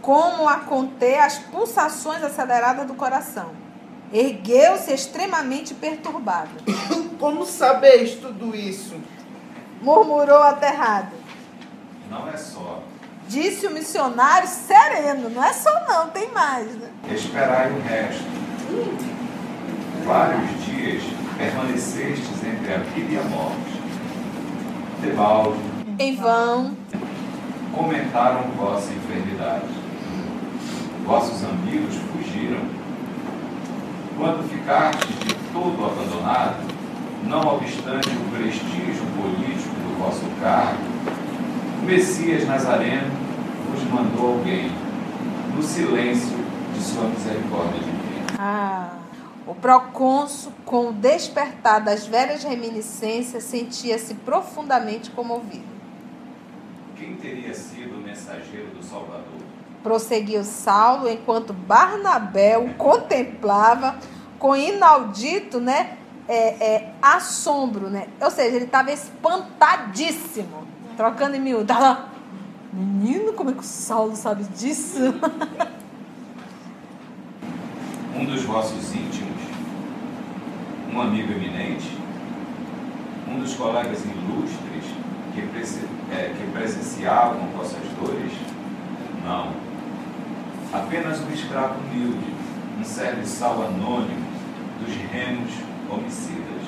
Como 0.00 0.48
a 0.48 0.60
conter 0.60 1.18
as 1.20 1.38
pulsações 1.38 2.22
aceleradas 2.24 2.86
do 2.86 2.94
coração. 2.94 3.50
Ergueu-se 4.12 4.92
extremamente 4.92 5.74
perturbado. 5.74 6.50
Como 7.18 7.44
sabeis 7.46 8.14
tudo 8.14 8.56
isso? 8.56 8.94
Murmurou 9.80 10.42
aterrado. 10.42 11.12
Não 12.10 12.28
é 12.28 12.36
só. 12.36 12.82
Disse 13.28 13.66
o 13.66 13.70
missionário 13.70 14.48
sereno. 14.48 15.30
Não 15.30 15.44
é 15.44 15.52
só, 15.52 15.70
não, 15.86 16.08
tem 16.10 16.30
mais, 16.32 16.66
né? 16.74 16.90
Esperai 17.12 17.70
o 17.70 17.80
resto. 17.82 18.24
Vários 20.04 20.64
dias 20.64 21.02
permanecestes 21.38 22.44
entre 22.44 22.74
a 22.74 22.78
vida 22.78 23.14
e 23.14 23.18
a 23.18 23.22
morte. 23.22 23.80
Debalde, 25.00 25.58
Em 25.98 26.16
vão, 26.16 26.76
comentaram 27.72 28.50
vossa 28.50 28.92
enfermidade. 28.92 29.68
Vossos 31.06 31.42
amigos 31.44 31.94
fugiram. 32.12 32.79
Quando 34.20 34.46
ficastes 34.50 35.18
de 35.20 35.34
todo 35.50 35.82
abandonado, 35.82 36.62
não 37.24 37.56
obstante 37.56 38.10
o 38.10 38.30
prestígio 38.30 39.02
político 39.16 39.74
do 39.76 39.98
vosso 39.98 40.26
cargo, 40.38 40.78
o 41.80 41.86
Messias 41.86 42.46
Nazareno 42.46 43.10
vos 43.70 43.82
mandou 43.84 44.34
alguém, 44.34 44.70
no 45.56 45.62
silêncio 45.62 46.36
de 46.74 46.82
sua 46.82 47.04
misericórdia 47.04 47.80
divina. 47.80 48.26
Ah, 48.38 48.90
o 49.46 49.54
procônsul, 49.54 50.52
com 50.66 50.90
o 50.90 50.92
despertar 50.92 51.80
das 51.80 52.06
velhas 52.06 52.44
reminiscências, 52.44 53.44
sentia-se 53.44 54.12
profundamente 54.16 55.10
comovido. 55.12 55.64
Quem 56.94 57.16
teria 57.16 57.54
sido 57.54 57.96
o 57.96 58.02
mensageiro 58.02 58.66
do 58.66 58.84
Salvador? 58.84 59.39
Prosseguiu 59.82 60.44
Saulo, 60.44 61.08
enquanto 61.08 61.52
Barnabé 61.52 62.58
o 62.58 62.74
contemplava 62.74 63.96
com 64.38 64.54
inaudito 64.54 65.60
né, 65.60 65.96
é, 66.28 66.48
é, 66.64 66.92
assombro. 67.00 67.88
Né? 67.88 68.08
Ou 68.20 68.30
seja, 68.30 68.56
ele 68.56 68.64
estava 68.66 68.92
espantadíssimo. 68.92 70.68
Trocando 70.96 71.36
em 71.36 71.40
miúdo. 71.40 71.72
Menino, 72.72 73.32
como 73.32 73.50
é 73.50 73.52
que 73.52 73.60
o 73.60 73.62
Saulo 73.62 74.14
sabe 74.16 74.44
disso? 74.44 74.98
Um 78.12 78.24
dos 78.26 78.42
vossos 78.42 78.94
íntimos? 78.94 79.40
Um 80.92 81.00
amigo 81.00 81.32
eminente? 81.32 81.96
Um 83.26 83.38
dos 83.38 83.54
colegas 83.54 84.00
ilustres 84.04 84.84
que, 85.32 85.40
é, 86.14 86.34
que 86.36 86.52
presenciavam 86.52 87.46
vossas 87.56 87.80
dores? 87.98 88.32
Não. 89.24 89.69
Apenas 90.72 91.20
um 91.20 91.32
escravo 91.32 91.74
humilde, 91.80 92.32
um 92.78 92.84
serviçal 92.84 93.62
anônimo 93.62 94.24
dos 94.80 94.94
remos 94.94 95.52
homicidas. 95.90 96.62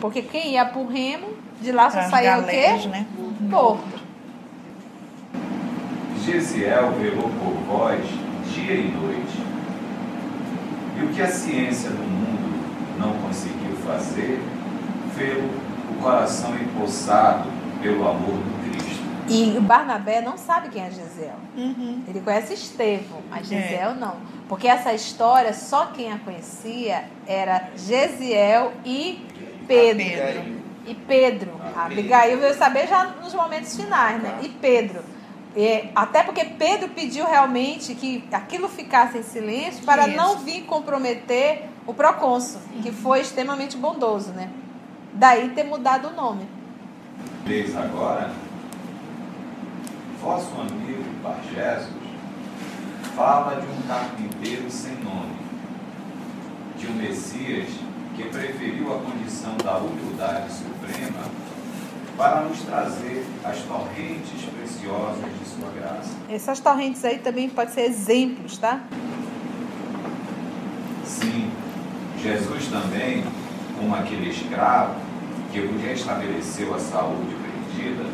Porque 0.00 0.22
quem 0.22 0.52
ia 0.52 0.64
pro 0.64 0.86
remo, 0.86 1.28
de 1.60 1.70
lá 1.70 1.90
só 1.90 2.02
saía 2.02 2.38
o 2.38 2.44
quê? 2.44 2.88
né? 2.88 3.06
Porto. 3.50 4.00
Gesiel 6.24 6.92
velou 6.92 7.28
por 7.30 7.54
vós 7.66 8.04
dia 8.52 8.74
e 8.74 8.90
noite. 8.90 9.42
E 10.98 11.04
o 11.04 11.08
que 11.08 11.20
a 11.20 11.28
ciência 11.28 11.90
do 11.90 12.02
mundo 12.02 12.98
não 12.98 13.12
conseguiu 13.18 13.76
fazer, 13.86 14.40
fê-lo 15.16 15.50
o 15.90 16.02
coração 16.02 16.54
empossado 16.56 17.48
pelo 17.82 18.08
amor 18.08 18.34
do. 18.34 18.51
E 19.28 19.56
o 19.56 19.60
Barnabé 19.60 20.20
não 20.20 20.36
sabe 20.36 20.68
quem 20.68 20.82
é 20.82 20.90
Gisel. 20.90 21.36
Uhum. 21.56 22.02
Ele 22.08 22.20
conhece 22.20 22.54
Estevão, 22.54 23.22
mas 23.30 23.50
É. 23.50 23.62
Gisel 23.62 23.94
não. 23.94 24.16
Porque 24.48 24.66
essa 24.68 24.92
história, 24.92 25.52
só 25.54 25.86
quem 25.86 26.12
a 26.12 26.18
conhecia 26.18 27.04
era 27.26 27.68
Gesiel 27.76 28.72
e 28.84 29.24
Pedro. 29.66 30.04
Pedro. 30.04 30.62
E 30.86 30.94
Pedro. 30.94 31.50
A 31.76 31.86
Abigail 31.86 32.38
veio 32.38 32.54
saber 32.54 32.88
já 32.88 33.04
nos 33.22 33.32
momentos 33.32 33.76
finais, 33.76 34.20
né? 34.20 34.40
E 34.42 34.48
Pedro. 34.48 35.00
É, 35.54 35.88
até 35.94 36.22
porque 36.22 36.44
Pedro 36.44 36.88
pediu 36.88 37.26
realmente 37.26 37.94
que 37.94 38.24
aquilo 38.32 38.68
ficasse 38.68 39.18
em 39.18 39.22
silêncio 39.22 39.84
para 39.84 40.08
Isso. 40.08 40.16
não 40.16 40.38
vir 40.38 40.62
comprometer 40.62 41.68
o 41.86 41.92
procônsul, 41.92 42.60
que 42.82 42.90
foi 42.90 43.20
extremamente 43.20 43.76
bondoso, 43.76 44.30
né? 44.32 44.48
Daí 45.12 45.50
ter 45.50 45.64
mudado 45.64 46.08
o 46.08 46.12
nome. 46.12 46.46
Leis 47.46 47.76
agora, 47.76 48.30
vosso 50.22 50.52
amigo 50.60 51.02
Bargesos 51.20 51.90
fala 53.16 53.60
de 53.60 53.66
um 53.66 53.82
carpinteiro 53.88 54.70
sem 54.70 54.94
nome, 55.02 55.34
de 56.78 56.86
um 56.86 56.94
Messias 56.94 57.68
que 58.14 58.22
preferiu 58.28 58.94
a 58.94 58.98
condição 59.00 59.56
da 59.64 59.78
humildade 59.78 60.52
suprema 60.52 61.24
para 62.16 62.42
nos 62.42 62.60
trazer 62.62 63.26
as 63.44 63.58
torrentes 63.62 64.44
preciosas 64.56 65.24
de 65.24 65.48
sua 65.48 65.70
graça. 65.72 66.10
Essas 66.28 66.60
torrentes 66.60 67.04
aí 67.04 67.18
também 67.18 67.48
podem 67.48 67.74
ser 67.74 67.82
exemplos, 67.82 68.58
tá? 68.58 68.80
Sim, 71.04 71.50
Jesus 72.22 72.68
também, 72.68 73.24
como 73.76 73.94
aquele 73.96 74.30
escravo 74.30 74.94
que 75.50 75.60
vos 75.60 75.82
restabeleceu 75.82 76.72
a 76.74 76.78
saúde 76.78 77.34
perdida, 77.34 78.04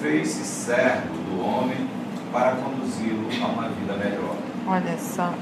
fez-se 0.00 0.44
servo 0.44 1.14
do 1.14 1.44
homem 1.44 1.88
para 2.32 2.52
conduzi-lo 2.56 3.28
a 3.42 3.46
uma 3.46 3.68
vida 3.68 3.94
melhor. 3.94 4.36
Olha 4.66 4.98
só. 4.98 5.32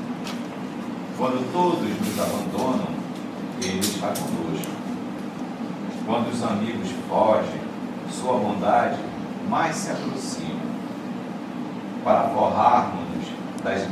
Quando 1.16 1.52
todos 1.52 1.80
nos 1.80 2.20
abandonam, 2.20 2.88
Ele 3.62 3.80
está 3.80 4.08
conosco. 4.08 4.70
Quando 6.06 6.32
os 6.32 6.42
amigos 6.42 6.90
fogem, 7.08 7.60
Sua 8.10 8.38
bondade 8.38 8.98
mais 9.48 9.74
se 9.74 9.90
aproxima. 9.90 10.60
Para 12.04 12.28
forrarmos-nos 12.28 13.26
das, 13.64 13.82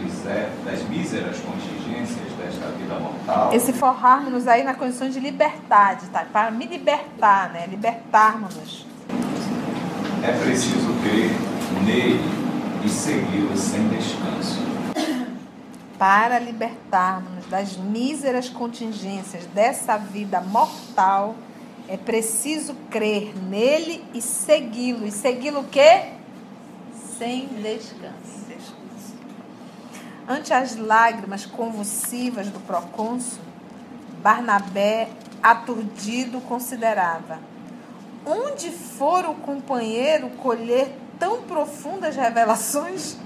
das 0.65 0.89
míseras 0.89 1.37
contingências 1.41 2.33
desta 2.39 2.67
vida 2.79 2.95
mortal, 2.95 3.53
Esse 3.53 3.73
forrarmos 3.73 4.47
aí 4.47 4.63
na 4.63 4.75
condição 4.75 5.09
de 5.09 5.19
liberdade, 5.19 6.07
tá? 6.11 6.25
Para 6.33 6.51
me 6.53 6.67
libertar, 6.67 7.51
né? 7.51 7.67
Libertarmos-nos. 7.67 8.94
É 10.25 10.33
preciso 10.43 10.89
crer 11.03 11.31
nele 11.85 12.19
e 12.83 12.89
segui-lo 12.89 13.55
sem 13.59 13.87
descanso. 13.89 14.59
Para 15.99 16.39
libertarmos 16.39 17.45
das 17.47 17.77
míseras 17.77 18.49
contingências 18.49 19.45
dessa 19.47 19.99
vida 19.99 20.41
mortal, 20.41 21.35
é 21.87 21.99
preciso 21.99 22.75
crer 22.91 23.35
nele 23.37 24.03
e 24.15 24.23
segui-lo. 24.23 25.07
E 25.07 25.11
segui-lo 25.11 25.61
o 25.61 25.65
quê? 25.65 26.13
Sem 27.19 27.47
descanso. 27.49 28.45
Ante 30.27 30.55
as 30.55 30.75
lágrimas 30.77 31.45
convulsivas 31.45 32.49
do 32.49 32.59
procônsul, 32.61 33.41
Barnabé, 34.23 35.11
aturdido, 35.43 36.41
considerava: 36.41 37.39
onde 38.27 38.71
for 38.71 39.25
o 39.27 39.35
companheiro 39.35 40.31
colher 40.31 40.93
tão 41.19 41.43
profundas 41.43 42.17
revelações? 42.17 43.17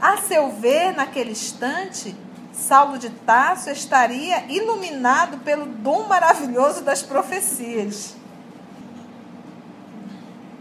A 0.00 0.16
seu 0.18 0.50
ver, 0.52 0.94
naquele 0.94 1.32
instante, 1.32 2.14
Saulo 2.52 2.98
de 2.98 3.10
Tarso 3.10 3.70
estaria 3.70 4.44
iluminado 4.48 5.38
pelo 5.38 5.66
dom 5.66 6.06
maravilhoso 6.06 6.82
das 6.82 7.02
profecias. 7.02 8.16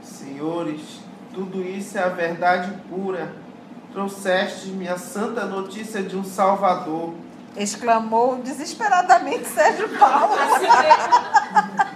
Senhores, 0.04 0.82
tudo 1.34 1.62
isso 1.64 1.98
é 1.98 2.04
a 2.04 2.10
verdade 2.10 2.72
pura. 2.90 3.36
Trouxestes-me 3.94 4.88
a 4.88 4.98
santa 4.98 5.46
notícia 5.46 6.04
de 6.04 6.16
um 6.16 6.24
Salvador. 6.24 7.14
Exclamou 7.56 8.38
desesperadamente 8.38 9.48
Sérgio 9.48 9.90
Paulo. 9.98 10.36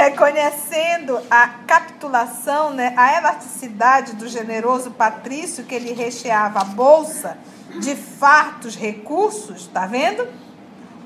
Reconhecendo 0.00 1.20
a 1.30 1.46
capitulação, 1.66 2.72
né, 2.72 2.94
a 2.96 3.18
elasticidade 3.18 4.14
do 4.14 4.26
generoso 4.26 4.92
patrício 4.92 5.64
que 5.64 5.78
lhe 5.78 5.92
recheava 5.92 6.60
a 6.60 6.64
bolsa 6.64 7.36
de 7.78 7.94
fartos 7.94 8.74
recursos, 8.74 9.66
tá 9.66 9.84
vendo? 9.84 10.26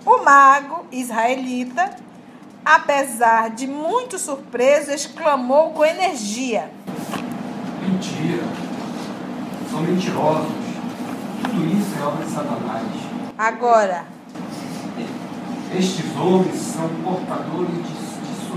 O 0.06 0.18
mago 0.18 0.86
israelita, 0.92 1.90
apesar 2.64 3.50
de 3.50 3.66
muito 3.66 4.16
surpreso, 4.16 4.92
exclamou 4.92 5.70
com 5.70 5.84
energia: 5.84 6.70
Mentira. 7.82 8.44
São 9.72 9.80
mentirosos. 9.80 10.52
Tudo 11.42 11.66
isso 11.66 11.98
é 12.00 12.06
obra 12.06 12.24
de 12.24 12.30
Satanás. 12.30 12.86
Agora, 13.36 14.04
Estes 15.76 16.16
homens 16.16 16.54
são 16.54 16.88
portadores 17.02 17.88
de 17.88 18.03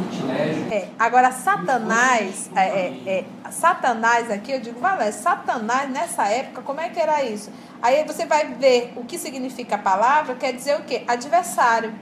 sortilégio. 0.03 0.73
É, 0.73 0.87
agora 0.99 1.31
Satanás, 1.31 2.49
é, 2.55 2.61
é, 2.61 3.09
é, 3.45 3.51
Satanás 3.51 4.29
aqui, 4.31 4.51
eu 4.51 4.59
digo, 4.61 4.79
Valéria, 4.79 5.11
Satanás 5.11 5.89
nessa 5.89 6.25
época, 6.27 6.61
como 6.61 6.79
é 6.81 6.89
que 6.89 6.99
era 6.99 7.23
isso? 7.23 7.51
Aí 7.81 8.03
você 8.05 8.25
vai 8.25 8.45
ver 8.53 8.93
o 8.95 9.03
que 9.03 9.17
significa 9.17 9.75
a 9.75 9.79
palavra, 9.79 10.35
quer 10.35 10.53
dizer 10.53 10.75
o 10.79 10.83
quê? 10.83 11.03
Adversário, 11.07 11.93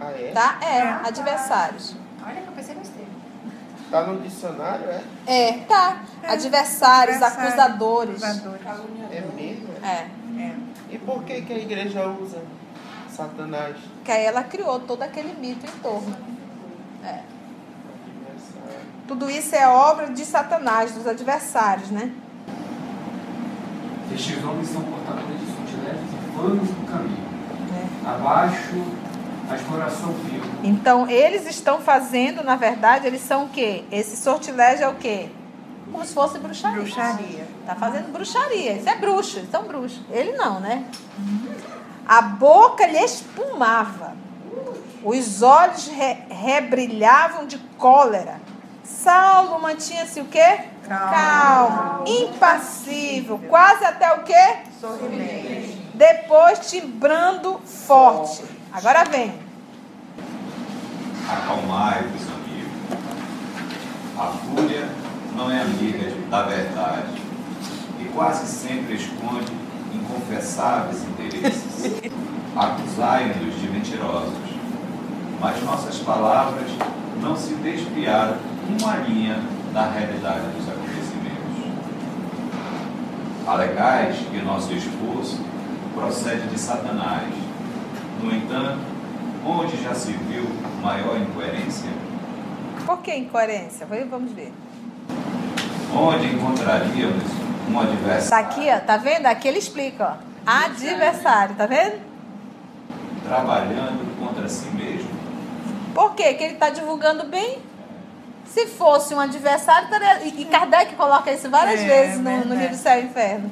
Ah, 0.00 0.10
é? 0.12 0.30
tá? 0.32 0.58
É, 0.62 0.80
adversários. 1.08 1.96
Olha 2.24 2.34
que 2.40 2.48
eu 2.48 2.52
pensei 2.52 2.74
besteira. 2.74 3.08
Tá 3.90 4.02
no 4.02 4.20
dicionário, 4.20 4.84
é? 4.90 5.02
É, 5.26 5.52
tá. 5.66 6.02
Adversários, 6.22 7.16
Adversário, 7.22 7.48
acusadores. 7.48 8.22
acusadores. 8.22 8.60
É 9.10 9.20
mesmo? 9.34 9.68
é? 9.82 9.86
É, 9.86 10.06
É. 10.42 10.54
E 10.90 10.98
por 10.98 11.22
que, 11.24 11.40
que 11.42 11.52
a 11.52 11.58
igreja 11.58 12.06
usa 12.06 12.38
Satanás? 13.10 13.76
que 14.04 14.12
aí 14.12 14.24
ela 14.24 14.42
criou 14.42 14.78
todo 14.80 15.02
aquele 15.02 15.32
mito 15.34 15.66
em 15.66 15.78
torno. 15.80 16.16
É. 17.04 17.20
Tudo 19.06 19.30
isso 19.30 19.54
é 19.54 19.66
obra 19.66 20.08
de 20.08 20.24
Satanás, 20.24 20.92
dos 20.92 21.06
adversários, 21.06 21.90
né? 21.90 22.12
Estes 24.14 24.44
homens 24.44 24.68
são 24.68 24.82
portadores 24.82 25.40
de 25.40 25.46
sortilégios 25.46 26.10
e 26.12 26.32
planos 26.32 26.68
do 26.68 26.90
caminho. 26.90 27.28
É. 27.74 28.08
Abaixo, 28.10 28.84
a 29.50 29.54
exploração 29.54 30.12
vil. 30.12 30.42
Então, 30.62 31.08
eles 31.08 31.46
estão 31.46 31.80
fazendo, 31.80 32.42
na 32.44 32.56
verdade, 32.56 33.06
eles 33.06 33.22
são 33.22 33.44
o 33.44 33.48
quê? 33.48 33.84
Esse 33.90 34.16
sortilégio 34.16 34.84
é 34.84 34.88
o 34.88 34.94
quê? 34.96 35.30
Como 35.90 36.04
se 36.04 36.12
fosse 36.12 36.38
bruxaria. 36.38 36.82
Bruxaria. 36.82 37.48
Tá 37.64 37.74
fazendo 37.74 38.12
bruxaria. 38.12 38.72
Isso 38.72 38.88
é 38.88 38.96
bruxo, 38.96 39.38
eles 39.38 39.50
são 39.50 39.64
bruxos. 39.64 40.02
Ele 40.10 40.32
não, 40.32 40.60
né? 40.60 40.84
A 42.06 42.20
boca 42.20 42.86
lhe 42.86 42.98
espumava. 42.98 44.12
Os 45.02 45.42
olhos 45.42 45.86
re- 45.88 46.18
rebrilhavam 46.30 47.46
de 47.46 47.58
cólera. 47.78 48.40
Saulo 48.84 49.60
mantinha-se 49.60 50.20
o 50.20 50.24
quê? 50.24 50.60
Calmo. 50.88 51.12
Calmo, 51.12 52.04
impassível, 52.08 53.38
quase 53.48 53.84
até 53.84 54.12
o 54.14 54.22
quê? 54.22 54.56
Sorridente. 54.80 55.78
Depois 55.94 56.58
timbrando 56.70 57.60
forte. 57.64 58.42
Agora 58.72 59.04
vem. 59.04 59.34
Acalmai-vos, 61.30 62.22
amigos. 62.22 62.72
A 64.18 64.26
fúria 64.32 64.88
não 65.36 65.50
é 65.50 65.60
amiga 65.60 66.10
da 66.30 66.42
verdade 66.44 67.20
e 68.00 68.04
quase 68.14 68.46
sempre 68.46 68.94
esconde 68.94 69.52
inconfessáveis 69.94 71.02
interesses. 71.04 71.92
Acusai-nos 72.56 73.60
de 73.60 73.68
mentirosos, 73.68 74.34
mas 75.40 75.62
nossas 75.62 75.98
palavras 75.98 76.70
não 77.20 77.36
se 77.36 77.54
desviaram 77.54 78.36
uma 78.68 78.96
linha 78.96 79.40
da 79.72 79.88
realidade 79.90 80.46
dos 80.56 80.68
acontecimentos. 80.68 81.38
Alegais 83.46 84.16
que 84.30 84.42
nosso 84.42 84.72
esforço 84.72 85.40
procede 85.94 86.48
de 86.48 86.58
Satanás. 86.58 87.32
No 88.22 88.34
entanto, 88.34 88.80
onde 89.46 89.82
já 89.82 89.94
se 89.94 90.12
viu 90.12 90.44
maior 90.82 91.18
incoerência? 91.18 91.88
Por 92.84 92.98
que 92.98 93.14
incoerência? 93.14 93.86
Vamos 94.10 94.32
ver. 94.32 94.52
Onde 95.94 96.26
encontraríamos 96.26 97.22
um 97.68 97.74
Tá 97.74 97.82
adversário 97.82 98.46
aqui, 98.46 98.68
ó. 98.70 98.80
Tá 98.80 98.96
vendo? 98.96 99.26
Aqui 99.26 99.48
ele 99.48 99.58
explica, 99.58 100.18
ó. 100.24 100.28
Adversário, 100.64 101.54
tá 101.54 101.66
vendo? 101.66 102.08
trabalhando 103.28 104.18
contra 104.18 104.48
si 104.48 104.68
mesmo? 104.70 105.17
Por 105.98 106.14
quê? 106.14 106.34
Que 106.34 106.44
ele 106.44 106.52
está 106.54 106.70
divulgando 106.70 107.26
bem. 107.26 107.58
Se 108.46 108.68
fosse 108.68 109.12
um 109.16 109.18
adversário, 109.18 109.88
e 110.24 110.44
Kardec 110.44 110.94
coloca 110.94 111.32
isso 111.32 111.50
várias 111.50 111.80
É, 111.80 111.86
vezes 111.88 112.20
no, 112.20 112.44
no 112.44 112.54
livro 112.54 112.76
Céu 112.76 113.00
e 113.00 113.06
Inferno. 113.06 113.50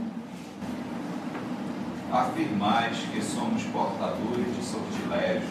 Afirmais 2.13 2.99
que 3.13 3.21
somos 3.21 3.65
portadores 3.65 4.47
de 4.55 4.65
sortilégios. 4.65 5.51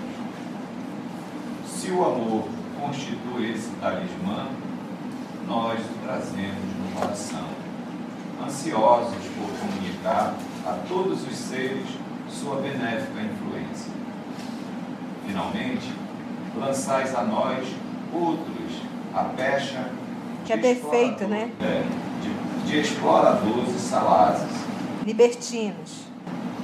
Se 1.67 1.91
o 1.91 2.05
amor 2.05 2.47
constitui 2.79 3.51
esse 3.51 3.71
talismã, 3.81 4.47
nós 5.45 5.81
o 5.81 6.05
trazemos 6.05 6.63
no 6.79 7.01
coração, 7.01 7.49
ansiosos 8.41 9.25
por 9.35 9.49
comunicar 9.59 10.33
a 10.65 10.71
todos 10.87 11.27
os 11.27 11.35
seres 11.35 11.89
sua 12.29 12.55
benéfica 12.61 13.19
influência. 13.19 13.91
Finalmente, 15.27 16.05
lançais 16.59 17.13
a 17.15 17.23
nós 17.23 17.65
outros 18.13 18.55
a 19.13 19.23
pecha 19.23 19.89
Que 20.45 20.53
é 20.53 20.57
defeito, 20.57 21.25
né? 21.25 21.51
É, 21.61 21.83
de, 22.21 22.71
de 22.71 22.79
exploradores 22.79 23.75
e 23.75 23.79
salazes. 23.79 24.49
Libertinos. 25.05 26.05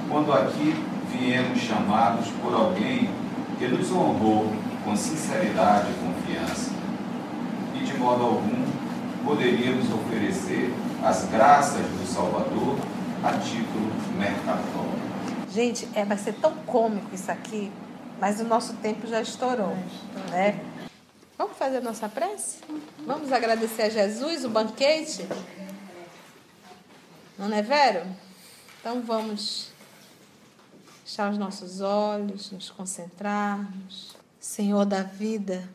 Quando 0.08 0.32
aqui 0.32 0.74
viemos 1.10 1.58
chamados 1.60 2.26
por 2.42 2.54
alguém 2.54 3.08
que 3.58 3.66
nos 3.68 3.90
honrou 3.92 4.52
com 4.84 4.96
sinceridade 4.96 5.86
e 5.90 5.94
confiança, 5.94 6.72
e 7.74 7.84
de 7.84 7.94
modo 7.94 8.24
algum 8.24 8.64
poderíamos 9.24 9.86
oferecer 9.92 10.74
as 11.02 11.28
graças 11.30 11.80
do 11.80 12.06
Salvador 12.06 12.76
a 13.22 13.32
título 13.38 13.92
mercatório. 14.18 15.02
Gente, 15.50 15.88
é, 15.94 16.04
vai 16.04 16.16
ser 16.16 16.34
tão 16.34 16.52
cômico 16.66 17.14
isso 17.14 17.30
aqui, 17.30 17.70
mas 18.22 18.38
o 18.38 18.44
nosso 18.44 18.74
tempo 18.74 19.04
já 19.04 19.20
estourou. 19.20 19.74
Né? 20.30 20.64
Vamos 21.36 21.56
fazer 21.56 21.78
a 21.78 21.80
nossa 21.80 22.08
prece? 22.08 22.58
Vamos 23.04 23.32
agradecer 23.32 23.82
a 23.82 23.88
Jesus 23.88 24.44
o 24.44 24.48
banquete? 24.48 25.26
Não 27.36 27.52
é, 27.52 27.60
Vero? 27.62 28.06
Então 28.78 29.02
vamos 29.02 29.72
fechar 31.04 31.32
os 31.32 31.36
nossos 31.36 31.80
olhos, 31.80 32.52
nos 32.52 32.70
concentrarmos. 32.70 34.14
Senhor 34.38 34.84
da 34.84 35.02
vida, 35.02 35.68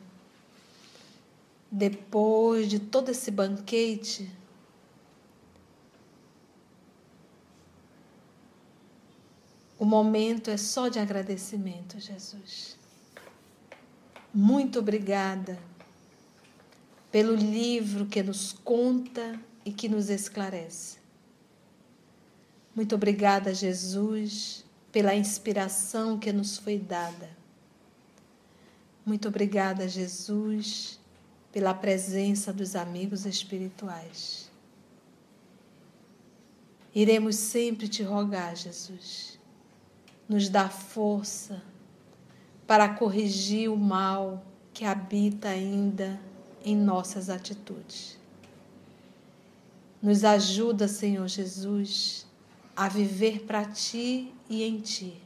depois 1.70 2.66
de 2.66 2.78
todo 2.78 3.10
esse 3.10 3.30
banquete, 3.30 4.32
o 9.78 9.84
momento 9.84 10.50
é 10.50 10.56
só 10.56 10.88
de 10.88 10.98
agradecimento, 10.98 12.00
Jesus. 12.00 12.76
Muito 14.34 14.80
obrigada 14.80 15.58
pelo 17.12 17.34
livro 17.34 18.06
que 18.06 18.22
nos 18.22 18.52
conta 18.52 19.38
e 19.64 19.72
que 19.72 19.88
nos 19.88 20.10
esclarece. 20.10 20.98
Muito 22.74 22.94
obrigada, 22.94 23.54
Jesus, 23.54 24.64
pela 24.90 25.14
inspiração 25.14 26.18
que 26.18 26.32
nos 26.32 26.58
foi 26.58 26.78
dada. 26.78 27.30
Muito 29.06 29.28
obrigada, 29.28 29.88
Jesus, 29.88 31.00
pela 31.52 31.72
presença 31.72 32.52
dos 32.52 32.76
amigos 32.76 33.24
espirituais. 33.26 34.50
Iremos 36.94 37.36
sempre 37.36 37.88
te 37.88 38.02
rogar, 38.02 38.54
Jesus, 38.56 39.37
nos 40.28 40.48
dá 40.48 40.68
força 40.68 41.62
para 42.66 42.88
corrigir 42.88 43.70
o 43.70 43.76
mal 43.76 44.44
que 44.74 44.84
habita 44.84 45.48
ainda 45.48 46.20
em 46.62 46.76
nossas 46.76 47.30
atitudes. 47.30 48.18
Nos 50.02 50.22
ajuda, 50.22 50.86
Senhor 50.86 51.26
Jesus, 51.26 52.26
a 52.76 52.88
viver 52.88 53.44
para 53.44 53.64
ti 53.64 54.32
e 54.48 54.62
em 54.62 54.78
ti. 54.80 55.20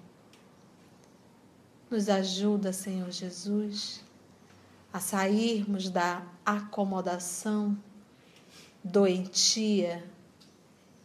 Nos 1.90 2.09
ajuda, 2.09 2.72
Senhor 2.72 3.11
Jesus, 3.11 4.03
a 4.92 5.00
sairmos 5.00 5.90
da 5.90 6.22
acomodação 6.46 7.76
doentia 8.82 10.03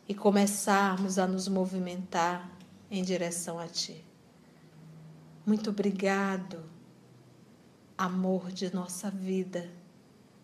e 0.08 0.14
começarmos 0.16 1.20
a 1.20 1.28
nos 1.28 1.48
movimentar 1.48 2.57
em 2.90 3.04
direção 3.04 3.60
a 3.60 3.68
Ti. 3.68 4.04
Muito 5.46 5.70
obrigado, 5.70 6.64
amor 7.98 8.52
de 8.52 8.74
nossa 8.74 9.10
vida, 9.10 9.70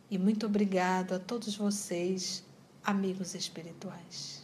e 0.09 0.17
muito 0.17 0.45
obrigado 0.45 1.13
a 1.13 1.19
todos 1.19 1.55
vocês, 1.55 2.43
amigos 2.83 3.35
espirituais. 3.35 4.42